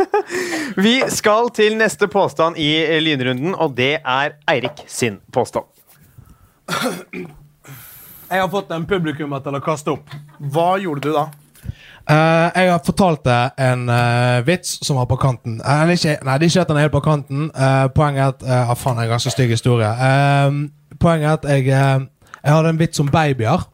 [0.86, 2.70] Vi skal til neste påstand i
[3.04, 5.68] lynrunden, og det er Eirik sin påstand.
[8.32, 10.14] Jeg har fått en publikummer til å kaste opp.
[10.40, 11.28] Hva gjorde du da?
[12.04, 15.60] Uh, jeg har fortalt deg en uh, vits som var på kanten.
[15.64, 17.46] Uh, ikke, nei, det er ikke at den er helt på kanten.
[17.96, 19.88] Poenget er at uh, Faen, det er en ganske stygg historie.
[19.88, 20.58] Eh,
[21.04, 23.68] poenget er at jeg, eh, jeg hadde en vits om babyer.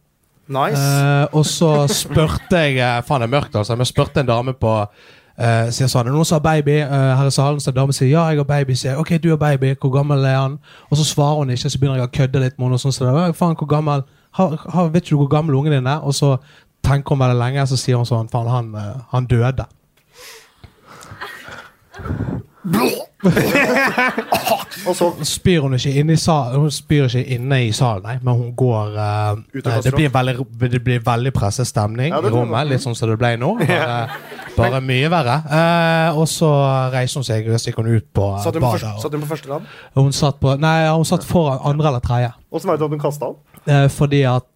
[0.50, 0.82] Nice.
[0.82, 3.76] Eh, og så spurte jeg eh, Faen, det er mørkt, altså.
[3.76, 7.34] Men jeg spurte en dame på eh, Sier sånn, Noen har baby eh, her i
[7.34, 7.60] salen.
[7.62, 8.76] Så en dame sier ja, jeg har baby.
[8.78, 9.76] Sier ok, du har baby.
[9.78, 10.58] Hvor gammel er han?
[10.90, 12.80] Og så svarer hun ikke, så begynner jeg å kødde litt med henne.
[12.80, 14.04] Og sånn, så faen, hvor gammel
[14.38, 16.02] ha, ha, Vet ikke du hvor gammel ungen din er?
[16.02, 16.36] Og så
[16.86, 19.70] tenker hun veldig lenge, så sier hun sånn Faen, han, eh, han døde.
[24.86, 28.16] Og så spyr hun ikke inne i salen, hun spyr ikke inne i salen, nei,
[28.24, 30.34] men hun går uh, det, blir veldig,
[30.72, 33.54] det blir veldig presset stemning Ja, i rommet, litt sånn som det ble nå.
[33.60, 34.08] Bare,
[34.56, 35.36] bare mye verre.
[35.46, 36.50] Uh, og så
[36.92, 38.80] reiser hun seg og stikker hun ut på uh, Satt badet.
[38.80, 39.62] første, satt hun på første rad?
[39.96, 42.32] Hun satt på Nei, hun satt foran andre eller tredje.
[42.50, 43.40] Åssen vet du at hun kasta den?
[43.68, 44.52] Uh, fordi, at,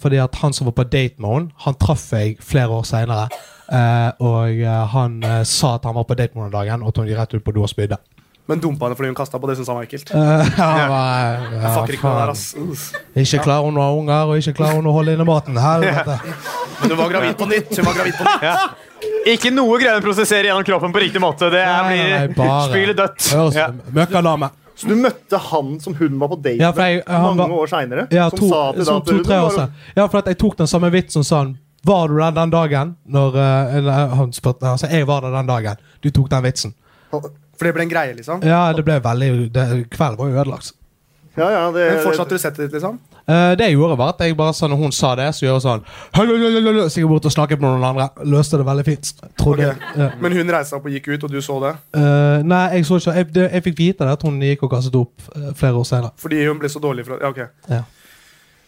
[0.00, 3.28] fordi at han som var på date med henne, han traff jeg flere år seinere.
[3.68, 6.96] Og eh, han eh, sa at han var på date med henne dagen, og at
[7.00, 7.96] hun gikk rett ut på do og spydde.
[8.44, 10.10] Men dumpa henne fordi hun kasta på det, syns han var ekkelt.
[10.58, 12.42] Han var, ja, ikke klar der, ass.
[12.60, 12.90] Uff.
[13.16, 15.56] Ikke klarer hun å ha unger, og ikke klarer hun å holde inne maten.
[15.56, 16.18] Helvete.
[16.82, 17.72] Men hun var gravid på nytt.
[17.78, 18.82] Hun var gravid på nytt.
[19.32, 21.48] Ikke noe greier å prosessere gjennom kroppen på riktig måte.
[21.54, 23.30] Det er, Nei, nei, nei, blir spylet dødt.
[23.56, 23.70] Ja.
[23.96, 24.50] Møkkadame.
[24.76, 27.62] Så du møtte han som hun var på date Ja, jeg- med han mange var-
[27.64, 28.04] år seinere?
[28.12, 29.74] Ja, som to, sa til deg at to-tre år var- siden.
[29.96, 32.94] Ja, for at jeg tok den samme vitsen sånn Var du der den dagen?
[33.04, 35.82] Når eh, eller, han spurte Altså, jeg var der den dagen.
[36.04, 36.74] Du tok den vitsen.
[37.10, 38.42] For det ble en greie, liksom?
[38.42, 40.72] Ja, det ble veldig det, Kvelden var jo ødelagt.
[41.34, 42.98] Ja, ja, det, Men fortsatte du settet ditt, liksom?
[43.24, 45.54] Uh, det jeg gjorde, var at jeg bare sa når hun sa det, så gjør
[45.56, 48.06] jeg sånn Så jeg bort og snakket med noen andre.
[48.28, 49.10] Løste det veldig fint.
[49.24, 49.70] Okay.
[49.72, 49.88] Ok.
[49.98, 50.10] ja.
[50.20, 51.72] Men hun reiste seg opp og gikk ut, og du så det?
[51.96, 54.74] Uh, Nei, jeg så ikke Jeg, det, jeg fikk vite det at hun gikk og
[54.76, 56.12] kastet opp uh, flere år senere.
[56.22, 57.42] Fordi hun ble så dårlig fra Ja, ok.
[57.72, 57.82] Ja.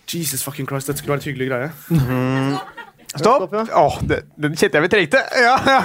[0.07, 2.83] Jesus fucking Christ, dette skulle være en hyggelig greie.
[3.21, 3.47] Stopp!
[3.47, 3.81] Stopp, ja.
[3.81, 5.23] oh, det, den kjente jeg vi trengte.
[5.41, 5.79] Ja, ja.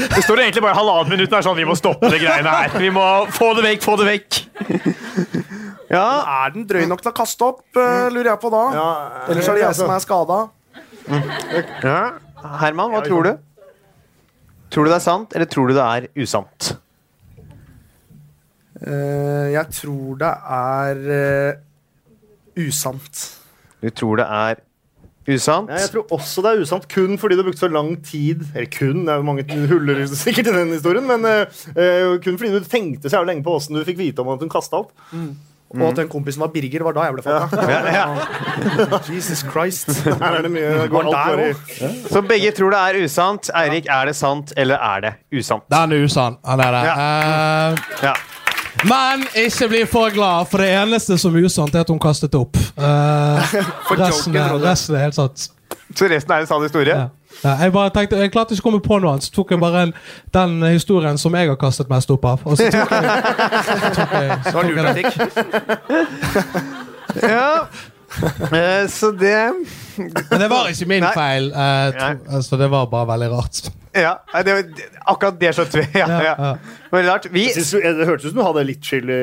[0.00, 2.74] Det står egentlig bare halvannet minutt sånn vi må stoppe det greiene her.
[2.80, 4.40] Vi må få det vekk, få det vekk.
[5.90, 6.06] Ja,
[6.46, 8.62] Er den drøy nok til å kaste opp, eh, lurer jeg på da?
[8.76, 8.90] ja,
[9.32, 10.36] Ellers er det jeg som er skada.
[11.82, 12.02] ja.
[12.60, 13.32] Herman, hva tror du?
[14.70, 16.70] Tror du det er sant, eller tror du det er usant?
[18.80, 23.24] Uh, jeg tror det er uh, usant.
[23.82, 24.62] Du tror det er
[25.36, 25.70] usant?
[25.70, 28.42] Ja, jeg tror også det er usant, kun fordi du har brukt så lang tid
[28.54, 32.40] Eller kun, det er jo mange huller sikkert i den historien, men eh, eh, kun
[32.40, 34.82] fordi du tenkte så jævlig lenge på åssen du fikk vite om at hun kasta
[34.82, 34.92] opp.
[35.70, 37.66] Og at den kompisen var Birger, var da jeg ble fanga.
[37.70, 38.98] Ja, ja.
[39.14, 39.92] Jesus Christ.
[40.22, 41.54] Her er det mye Går der?
[42.10, 43.52] Så begge tror det er usant.
[43.54, 45.62] Eirik, er det sant, eller er det usant?
[45.70, 46.40] Den er usann.
[46.44, 46.82] Han er det.
[48.02, 48.16] Ja.
[48.88, 52.34] Men ikke bli for glad, for det eneste som er usant, er at hun kastet
[52.38, 52.56] opp.
[52.56, 53.56] Eh,
[53.88, 55.48] For resten, joken, er, resten er helt sant.
[55.96, 56.94] Så resten er en sann historie?
[56.96, 57.08] Ja.
[57.44, 59.60] Ja, jeg bare tenkte, jeg klarte ikke å komme på noe annet, så tok jeg
[59.62, 59.92] bare en,
[60.34, 62.42] den historien som jeg har kastet mest opp av.
[62.44, 63.04] Og så tok jeg,
[63.64, 64.98] så tok jeg, så tok jeg den.
[67.30, 67.52] Ja.
[68.50, 69.36] Eh, så det
[69.96, 71.12] Men det var ikke min Nei.
[71.14, 71.50] feil.
[71.52, 72.34] eh, to, Nei.
[72.36, 73.70] altså, det var bare veldig rart.
[73.92, 75.86] Ja, det, det, akkurat det skjønte vi.
[75.98, 76.34] Ja, Ja, ja.
[76.38, 77.00] ja.
[77.08, 77.26] Rart.
[77.32, 79.16] Vi Jeg synes, du- det hørtes ut som du hadde litt chili,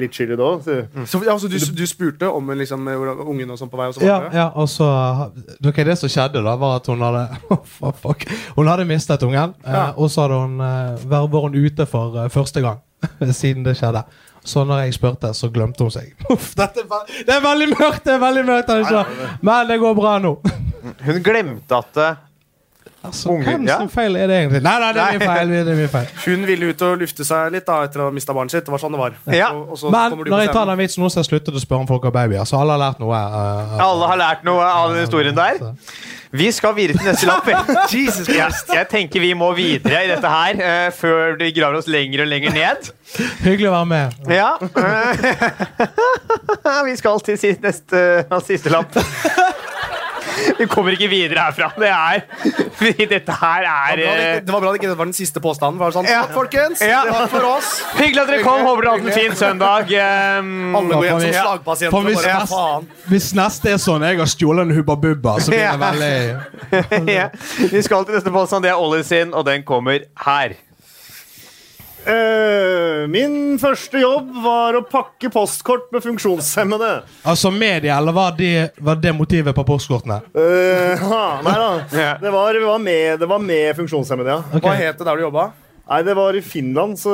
[0.00, 0.48] litt chili da.
[0.64, 0.76] Så.
[1.06, 3.88] Så, ja, så du, du spurte om liksom, ungen og sånn på vei?
[3.88, 4.88] Og så Ja, ja, og så
[5.64, 8.26] okay, Det som skjedde, da var at hun hadde oh, fuck.
[8.56, 12.18] Hun hadde mistet ungen, eh, og så hadde hun eh, vært vært hun ute for
[12.24, 12.80] eh, første gang
[13.42, 14.04] siden det skjedde.
[14.44, 16.12] Så når jeg spurte, så glemte hun seg.
[16.32, 18.04] Uff, dette er, det er veldig mørkt!
[18.04, 19.04] det er veldig mørkt altså.
[19.40, 20.32] Men det går bra nå.
[21.06, 22.16] Hun glemte at eh,
[23.02, 24.60] Altså, Hvem sin feil er det egentlig?
[24.62, 25.52] Nei, nei, det er min feil.
[25.52, 26.10] Det er min feil.
[26.22, 28.62] Hun ville ut og lufte seg litt da etter å ha mista barnet sitt.
[28.68, 29.16] Det var sånn det var.
[29.34, 29.48] Ja.
[29.56, 31.62] Og, og så Men når jeg tar den vitsen nå, så har jeg sluttet å
[31.64, 32.46] spørre om folk har babyer.
[32.46, 33.18] Så alle har lært noe.
[33.18, 35.58] Uh, uh, alle har lært noe av den historien der.
[36.32, 37.50] Vi skal videre til neste lapp.
[37.92, 38.70] Jesus Christ.
[38.70, 42.30] Jeg tenker vi må videre i dette her uh, før vi graver oss lenger og
[42.30, 42.92] lenger ned.
[43.42, 44.30] Hyggelig å være med.
[44.30, 44.54] Ja.
[46.86, 48.06] vi skal til si- neste
[48.46, 48.94] siste lapp.
[50.60, 51.70] Vi kommer ikke videre herfra.
[51.78, 54.80] Det er dette her er Det var bra det eh, ikke- det var bra det
[54.80, 55.78] ikke var den siste påstanden.
[55.80, 56.22] Var det sånn, Ja.
[56.32, 56.80] Folkens!
[56.80, 57.02] Ja.
[57.04, 57.70] Det var for oss.
[57.98, 58.64] Hyggelig at dere kom.
[58.66, 59.92] Håper dere har hatt en fin søndag.
[60.40, 61.96] Um, Alle går hjem som slagpasienter.
[61.96, 62.88] For hvis, bare, faen.
[63.12, 67.28] hvis neste er sånn jeg har stjålet en Hubba Bubba, så blir det veldig ja.
[67.72, 68.64] Vi skal til neste påstand.
[68.66, 70.54] Det er Ollie sin, og den kommer her.
[72.02, 76.90] Eh, min første jobb var å pakke postkort med funksjonshemmede.
[77.30, 80.18] Altså media, eller var det, var det motivet på postkortene?
[80.34, 81.70] Uh, ha, nei da.
[82.22, 84.40] Det var, det var, med, det var med funksjonshemmede, ja.
[84.50, 84.64] Okay.
[84.66, 85.50] Hva het det der du jobba?
[85.92, 87.12] Nei, det var i Finland, så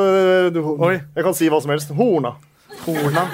[0.55, 0.99] du, Oi.
[1.17, 1.93] jeg kan si hva som helst.
[1.97, 2.35] Horna.
[2.85, 3.25] Horna.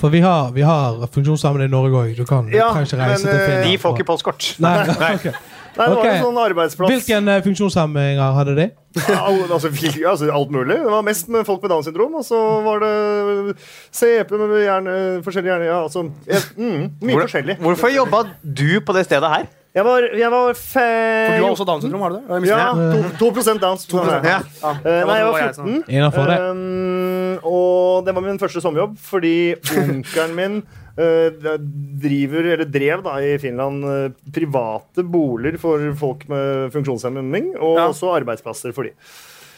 [0.00, 2.14] For vi har, vi har funksjonshemmede i Norge òg.
[2.16, 3.70] Du kan, du Ja, kan ikke reise men, til eh, Finland.
[3.70, 4.48] De får ikke postkort.
[4.62, 4.74] Nei,
[5.18, 5.28] ok.
[5.76, 6.88] Nei, det var en sånn arbeidsplass.
[6.92, 8.66] Hvilken eh, funksjonshemminger hadde de?
[8.96, 9.68] Ja, al- altså,
[10.08, 10.78] altså, alt mulig.
[10.80, 13.56] Det var mest med folk med Downs syndrom, og så var det
[13.92, 14.94] CP med hjerne,
[15.26, 15.68] forskjellige hjerner.
[15.68, 17.58] Ja, altså, jeg, mm, mye Hvor- forskjellig.
[17.60, 19.46] Hvorfor jobba du på det stedet her?
[19.76, 20.84] Jeg var, jeg var fe...
[21.28, 22.48] For du har også Downs syndrom, har du det?
[22.48, 23.18] Jeg Ja, det.
[23.20, 23.84] to, 2 Downs.
[23.90, 24.38] 2%, Ja.
[24.62, 24.70] Ja.
[24.72, 25.84] Eh, Nei, jeg var var jeg som- 14.
[25.92, 26.38] Innenfor det.
[26.40, 29.34] Um, og det var min første sommerjobb, fordi
[29.76, 30.62] onkelen min
[30.96, 37.88] driver, eller drev da, i Finland eh, private boliger for folk med funksjonshemming, og Ja.
[37.92, 38.94] også arbeidsplasser for de.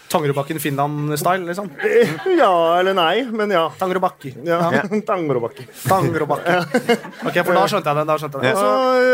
[0.08, 1.66] Tangerudbakken Finland-style, liksom.
[1.84, 2.08] Eh,
[2.38, 3.66] Ja eller nei, men ja.
[3.78, 4.30] Tangerudbakki.
[4.46, 4.56] ja.
[5.10, 5.66] Tangerudbakke.
[5.84, 6.54] Tangerudbakki.
[7.28, 8.06] Ok, for da skjønte jeg det.
[8.08, 8.54] Da skjønte jeg det.
[8.56, 8.70] Så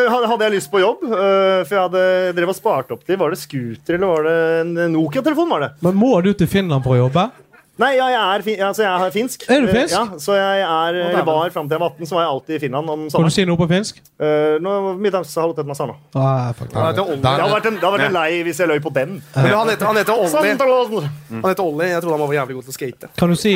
[0.07, 2.05] eh, hadde- jeg lyst på jobb, eh, for jeg hadde
[2.39, 5.51] drevet og spart opp til Var det scooter eller var det en Nokia-telefon?
[5.51, 5.70] var det?
[5.83, 7.27] Men må du til Finland for å jobbe?
[7.75, 9.45] Nei, ja, jeg er, fin altså, jeg er finsk.
[9.51, 9.95] Er du finsk?
[9.95, 12.31] Eh, Ja, så jeg er, eller var Fram til jeg var 18, så var jeg
[12.31, 13.99] alltid i Finland om Kan du si noe på finsk?
[14.22, 15.97] Uh, no, middagshalvtet meg sana.
[16.14, 18.79] Ah, fuck, det Det hadde vært en, det hadde vært en lei hvis jeg løy
[18.85, 19.18] på den.
[19.35, 21.09] Men han heter, han heter Olli.
[21.43, 21.91] Han heter Olli.
[21.91, 23.12] Jeg trodde han var jævlig god til å skate.
[23.18, 23.55] kan du si,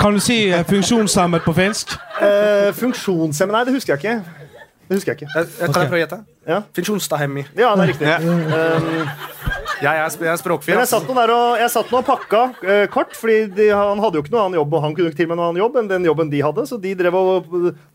[0.00, 1.94] kan du si eh, funksjonshemmet på finsk?
[2.18, 4.42] Uh, funksjonshemmet Nei, det husker jeg ikke.
[4.88, 5.30] Det husker jeg ikke.
[5.36, 5.82] Jeg, jeg, kan okay.
[5.82, 6.22] jeg prøve å gjette?
[6.48, 6.62] Ja.
[6.74, 7.46] Funksjonstahemmi.
[7.54, 8.08] Ja, det er riktig.
[8.10, 8.18] Ja.
[8.18, 10.74] Um, Jeg er, jeg er språkfyr.
[10.76, 13.68] Men jeg satt nå der og, jeg satt nå og pakka eh, kort, fordi de,
[13.74, 15.62] han hadde jo ikke noe annen jobb, og han kunne ikke til med noen annen
[15.62, 17.50] jobb enn den jobben de hadde, så de drev og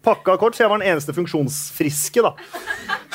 [0.06, 2.34] pakka kort, så jeg var den eneste funksjonsfriske, da.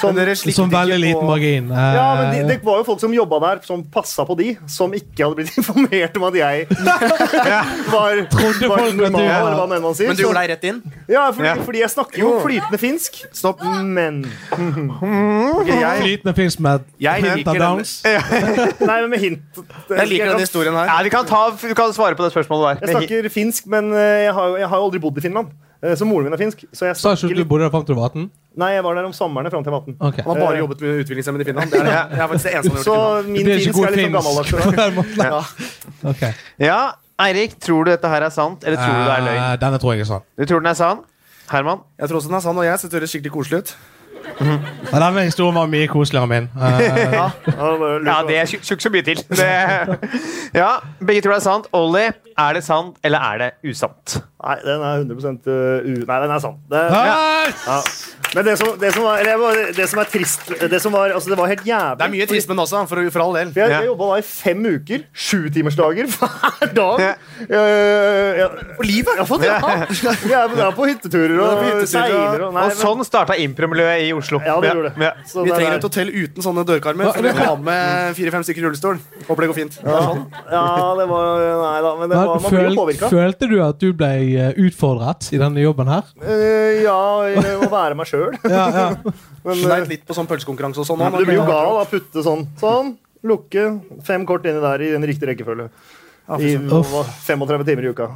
[0.03, 0.17] Som,
[0.51, 1.69] Som veldig liten margin.
[1.71, 4.49] Eh, ja, men de, det var jo folk som jobba der, som passa på de,
[4.67, 9.47] som ikke hadde blitt informert om at jeg var, Trodde var folk at du- normal,
[9.53, 10.09] eller hva enn man sier.
[10.11, 10.81] Men du gjorde deg rett inn?
[11.13, 11.55] Ja, fordi, Ja.
[11.69, 13.21] fordi jeg snakker jo flytende finsk.
[13.37, 13.63] Stopp.
[13.83, 14.23] Men
[14.57, 17.93] okay, jeg, Flytende finsk med Jeg liker den- downs.
[18.81, 19.43] Nei, men med hint.
[19.91, 20.87] jeg liker denne historien her.
[20.91, 22.87] Ja, vi kan, ta, vi kan svare på det spørsmålet der.
[22.87, 25.53] Jeg snakker finsk, men eh, jeg har, jeg har aldri bodd i Finland.
[25.83, 26.65] Eh, Så moren min er finsk.
[26.73, 28.31] Så jeg Sa ikke snakker du du bodde der fram til du var 18?
[28.63, 29.97] Nei, jeg var der om sommeren fram til jeg var 18.
[30.13, 30.23] Okay.
[30.27, 31.71] Han har bare jobbet med utviklingshemmede i Finland.
[31.73, 31.93] Det er, det.
[31.93, 33.33] jeg er faktisk det eneste han har Så gjort Finland.
[33.33, 34.17] min finsk er litt sånn finsk.
[34.19, 35.53] gammeldags.
[36.03, 36.35] på den
[36.69, 36.81] Ja,
[37.23, 39.41] Eirik, tror du dette her er sant, eller tror du det er løgn?
[39.47, 40.25] Eh, Denne tror jeg er sann.
[40.39, 41.03] Du tror den er sann?
[41.53, 41.83] Herman?
[42.01, 43.75] Jeg tror også den er sann, og jeg syns det høres skikkelig koselig ut.
[44.93, 46.51] Ja, den historien var mye koseligere enn min.
[46.57, 46.81] Uh,
[47.19, 47.29] Ja,
[48.07, 49.23] Ja, det er tjukk så mye til.
[49.29, 49.49] Det,
[50.63, 51.71] ja, Begge tror det er sant.
[51.77, 54.19] Ollie, er det sant, eller er det usant?
[54.43, 55.93] Nei, den er 100 uh, u...
[56.09, 56.59] Nei, den er sann.
[56.73, 57.77] Ja.
[58.33, 61.31] Men det som, det som var Eller det som er trist Det som var Altså,
[61.31, 61.99] det var helt jævlig.
[61.99, 63.53] Det er mye trist, men også, for, for all del.
[63.53, 65.05] For Jeg, jeg jobba da i fem uker.
[65.13, 67.03] Sjutimersdager hver dag.
[67.03, 67.11] Ja.
[67.51, 69.13] Jeg, jeg, Og livet!
[69.19, 70.15] Ja, for det, ja.
[70.25, 74.13] Vi er, er på hytteturer og og seiler og nei, Og sånn starta impromiljøet i
[74.17, 74.32] Oslo.
[74.41, 75.03] Ja, det gjorde det.
[75.05, 75.11] Ja.
[75.29, 77.13] Så Vi det trenger er- et hotell uten sånne dørkarmer.
[77.13, 78.99] For vi har med fire-fem stykker i rullestol.
[79.29, 79.77] Håper det går fint.
[79.85, 80.23] Er sånn.
[80.51, 80.63] Ja,
[80.97, 83.11] det var Nei da, men det var, man blir jo påvirka.
[83.13, 86.03] følte du at du ble eh, utfordret i denne jobben her?
[86.23, 88.33] Eh, ja, jeg må være meg sjøl.
[88.49, 88.89] Ja, ja.
[89.45, 91.01] Men Sleit eh, litt på sånn pølsekonkurranse og sånn.
[91.03, 91.85] ja, du blir jo gal gal da.
[91.91, 92.47] Putte sånn.
[92.61, 92.97] Sånn.
[93.25, 93.81] Lukke.
[94.03, 95.69] Fem kort inni der i den riktige rekkefølge.
[96.39, 96.93] I Uff.
[97.27, 98.09] 35 timer i uka.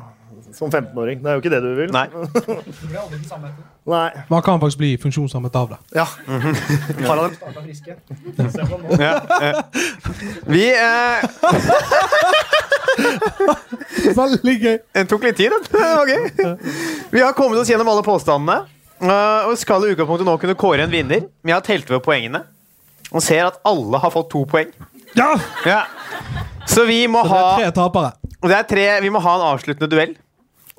[0.55, 1.21] Som 15-åring.
[1.23, 1.91] Det er jo ikke det du vil.
[1.93, 2.07] Nei.
[3.87, 4.11] Nei.
[4.28, 5.76] Man kan faktisk bli funksjonshemmet av det.
[5.95, 6.07] Ja.
[7.07, 7.37] Harald,
[8.99, 9.62] Ja, ja.
[10.51, 11.22] Vi eh,
[14.16, 14.76] Veldig gøy.
[14.97, 15.84] Det tok litt tid, det.
[16.03, 16.57] Okay.
[17.12, 18.64] Vi har kommet oss gjennom alle påstandene.
[19.01, 21.26] eh, og skal i utgangspunktet nå kunne kåre en vinner.
[21.45, 22.43] Vi har telt over poengene
[23.12, 24.72] og ser at alle har fått to poeng.
[25.16, 25.34] Ja!
[25.66, 25.82] Ja.
[26.66, 28.12] Så vi må Så det ha er tre tapere.
[28.47, 30.16] Det er tre, Vi må ha en avsluttende duell.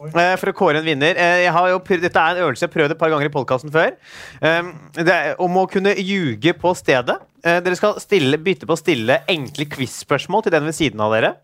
[0.06, 1.16] Eh, For å kåre en vinner.
[1.18, 3.26] Eh, Jeg har jo, prøvd- dette er en øvelse jeg har prøvd et par ganger
[3.30, 3.96] i podkasten før.
[4.42, 7.18] Um, Det er om å kunne ljuge på stedet.
[7.44, 11.12] Eh, Dere skal stille, bytte på å stille enkle quiz-spørsmål til den ved siden av
[11.14, 11.36] dere.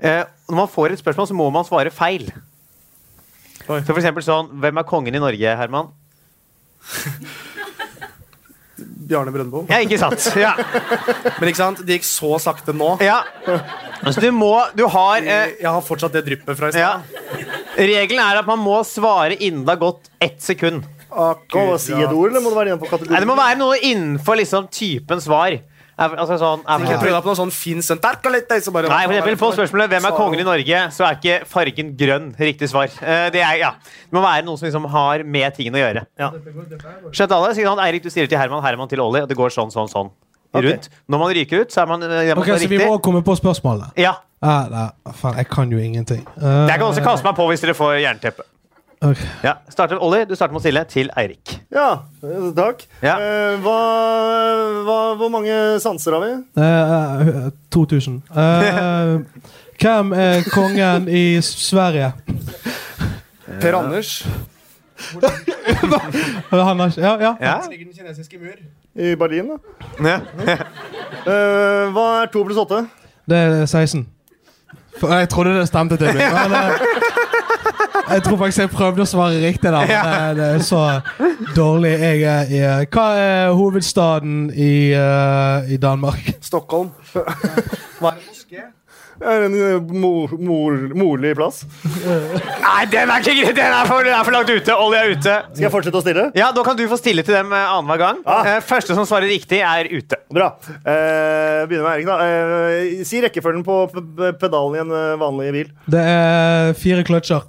[0.00, 2.30] Eh, Når man får et spørsmål, så må man svare feil.
[3.66, 5.90] Så for eksempel sånn Hvem er kongen i Norge, Herman?
[9.10, 9.64] Bjarne Brøndbo.
[9.68, 10.22] Ja, ikke sant?
[10.38, 10.54] Ja.
[11.40, 12.94] Men ikke sant, det gikk så sakte nå.
[13.02, 13.20] ja.
[14.10, 16.92] Så du må Du har eh, Jeg har fortsatt det dryppet fra i ja.
[17.80, 20.84] Regelen er at man må svare innen det har gått ett sekund.
[21.10, 21.80] Akkurat.
[21.82, 23.16] Si et ord, eller må det være innenfor kategorien?
[23.16, 25.56] Nei, det må være noe innenfor liksom typen svar.
[26.00, 27.98] Er, altså sånn, er, Jeg prøv deg på noe sånn fin sønn
[28.32, 31.18] litt, så bare Nei, for eksempel På spørsmålet 'Hvem er kongen i Norge?' så er
[31.18, 32.88] ikke fargen grønn riktig svar.
[33.02, 33.70] Eh, Det, er, ja.
[34.08, 36.06] det må være noe som liksom har med tingen å gjøre.
[36.18, 36.30] Ja.
[37.12, 37.54] Skjønt alle?
[37.54, 40.10] Sier Eirik, du stiller til Herman, Herman til Olli, og det går sånn, sånn, sånn.
[40.54, 40.72] Okay.
[40.72, 40.88] Rundt.
[41.06, 43.22] Når man ryker ut, så er man, eh, man Ok, skal Så vi må komme
[43.22, 43.92] på spørsmålet?
[43.96, 44.16] Ja.
[44.40, 44.86] Ah, nei,
[45.20, 46.22] faen, jeg kan jo ingenting.
[46.40, 48.46] Uh, Jeg kan også kaste meg på hvis dere får jernteppe.
[49.00, 49.26] Okay.
[49.44, 49.54] Ja.
[49.72, 51.54] Starter Olli, du starter med å stille til Eirik.
[51.72, 52.82] Ja, eh, takk.
[53.04, 53.14] Ja.
[53.16, 53.76] Uh, hva,
[54.84, 56.32] hva, hvor mange sanser har vi?
[56.60, 58.18] Uh, 2000.
[58.32, 59.10] Eh,
[59.80, 62.12] hvem er kongen i Sverige?
[63.60, 64.22] Per Anders.
[66.50, 67.32] Han har ikke Ja, ja.
[67.40, 67.54] Ja.
[67.70, 68.56] Ligger den kinesiske mur.
[69.00, 69.56] I Berlin, da?
[70.04, 70.18] Ja.
[71.24, 72.82] Eh, hva er to pluss åtte?
[73.28, 74.04] Det er 16.
[75.02, 76.32] Jeg trodde det stemte til meg.
[76.34, 76.70] Men, eh,
[78.10, 79.86] jeg tror faktisk jeg prøvde å svare riktig der.
[79.86, 80.82] Men eh, det er så
[81.56, 84.74] dårlig jeg er i eh, Hva er hovedstaden i,
[85.74, 86.32] i Danmark?
[86.42, 86.90] Stockholm.
[88.00, 88.66] Hva er det moské?
[89.20, 91.58] Er en eh, mor, mor, morlig plass.
[91.84, 93.56] Nei, den er ikke greit!
[93.58, 94.72] Den er for, den er for langt ute.
[94.80, 95.34] Olli er ute.
[95.52, 96.24] Skal jeg fortsette å stille?
[96.38, 98.22] Ja, Da kan du få stille til dem eh, annenhver gang.
[98.24, 98.48] Ah.
[98.54, 100.16] Eh, Første som svarer riktig, er ute.
[100.32, 100.54] Bra.
[100.80, 102.16] Eh, begynner med Erik, da.
[102.24, 103.82] Eh, si rekkefølgen på
[104.40, 105.72] pedalen i en vanlig bil.
[105.92, 107.44] Det er fire kløtsjer.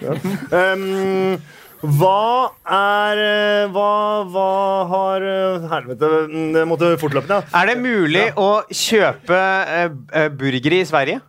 [0.00, 0.14] ja.
[0.54, 1.40] Um,
[1.80, 3.90] hva er eh, Hva,
[4.28, 4.48] hva
[4.90, 7.40] har eh, Helvete, mm, det måtte fortløpende.
[7.40, 7.60] Ja.
[7.62, 9.88] Er det mulig å kjøpe eh,
[10.20, 11.22] eh, burgere i Sverige?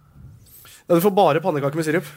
[0.81, 2.07] Ja, du får bare pannekaker med sirup.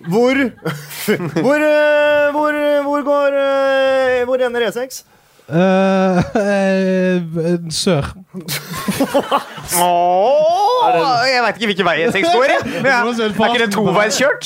[0.00, 0.32] Hvor
[1.44, 2.56] Hvor, uh, hvor,
[2.86, 5.02] hvor går uh, Hvor ender E6?
[5.50, 8.06] Eh, uh, sør.
[9.80, 12.48] Åh, jeg veit ikke hvilken vei E6 går.
[12.86, 12.98] Ja.
[13.02, 14.44] Er ikke det toveiskjørt?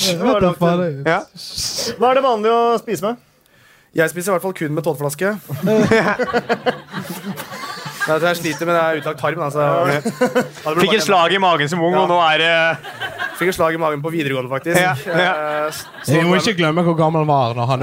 [1.05, 1.19] Ja.
[1.99, 3.15] Hva er det vanlig å spise med?
[3.95, 5.29] Jeg spiser i hvert fall kun med tåteflaske.
[5.63, 5.87] Nei,
[8.27, 9.39] jeg sliter med det er utlagt tarm.
[9.45, 9.61] Altså.
[9.63, 10.03] Ja, det
[10.81, 11.99] Fikk et slag i magen som ung, Ja.
[12.03, 12.51] og nå er det
[13.39, 14.75] Fikk et slag i magen på videregående, faktisk.
[14.79, 15.31] Ja, ja.
[15.71, 17.79] s- Jeg må ikke glemme hvor gammel han var når han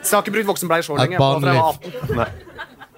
[0.00, 1.14] Så jeg har ikke brukt voksenbleie så lenge.
[1.14, 1.24] Et på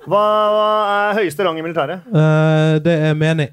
[0.06, 0.22] Hva,
[0.54, 0.66] hva
[1.10, 2.04] er høyeste rang i militæret?
[2.06, 3.48] Eh, Det er menig.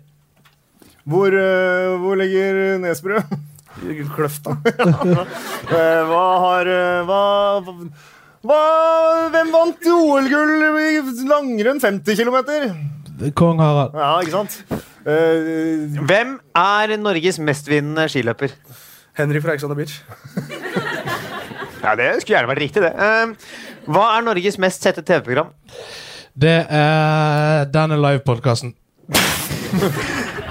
[1.10, 3.18] Hvor, eh, hvor ligger Nesbru?
[4.16, 4.58] Kløfta.
[5.74, 7.20] Eh, hva har eh, hva,
[8.44, 8.58] hva,
[9.32, 10.52] Hvem vant OL-gull
[10.84, 10.98] i
[11.30, 12.38] langrenn 50 km?
[13.40, 13.96] Kong Harald.
[13.96, 14.58] Ja, ikke sant?
[15.08, 18.54] Eh, Hvem er Norges mestvinnende skiløper?
[19.18, 19.96] Henry fra Ex on the Beach.
[21.84, 22.94] Ja, Det skulle gjerne vært riktig, det.
[22.94, 23.56] Eh,
[23.88, 25.50] hva er Norges mest sette TV-program?
[26.34, 28.74] Det er denne livepodkasten.
[29.14, 29.22] Ja,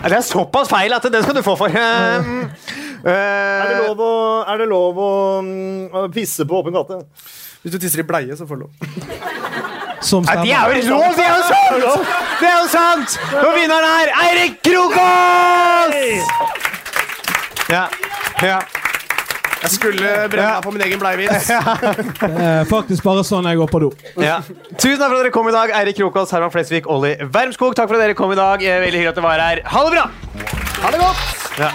[0.08, 1.70] Det er såpass feil at den skal du få for.
[1.70, 1.76] Uh,
[3.06, 4.14] er, det lov å,
[4.50, 5.12] er det lov å,
[5.42, 6.98] mm, pisse på åpen gate?
[7.62, 8.72] Hvis du tisser i bleie, så får du lov.
[10.08, 10.46] Som det stemmer.
[10.50, 11.14] er jo lov!
[11.14, 12.14] Det er jo sant!
[12.40, 13.18] Det er jo sant!
[13.38, 16.26] Og vinneren er Eirik Krokås!
[17.70, 17.86] Ja.
[18.42, 18.58] ja.
[19.62, 21.50] Jeg skulle brenne meg på min egen bleievits.
[21.52, 23.90] Eh, faktisk bare sånn jeg går på do.
[24.20, 24.40] Ja.
[24.74, 27.76] Tusen takk for at dere kom i dag, Eirik Krokås, Herman Flesvig, Olli Wermskog.
[27.78, 28.62] Takk for at dere kom i dag.
[28.62, 29.64] Veldig hyggelig at dere var her.
[29.72, 30.06] Ha det bra!
[30.82, 31.58] Ha det godt!
[31.62, 31.72] Ja.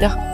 [0.00, 0.29] D'accord.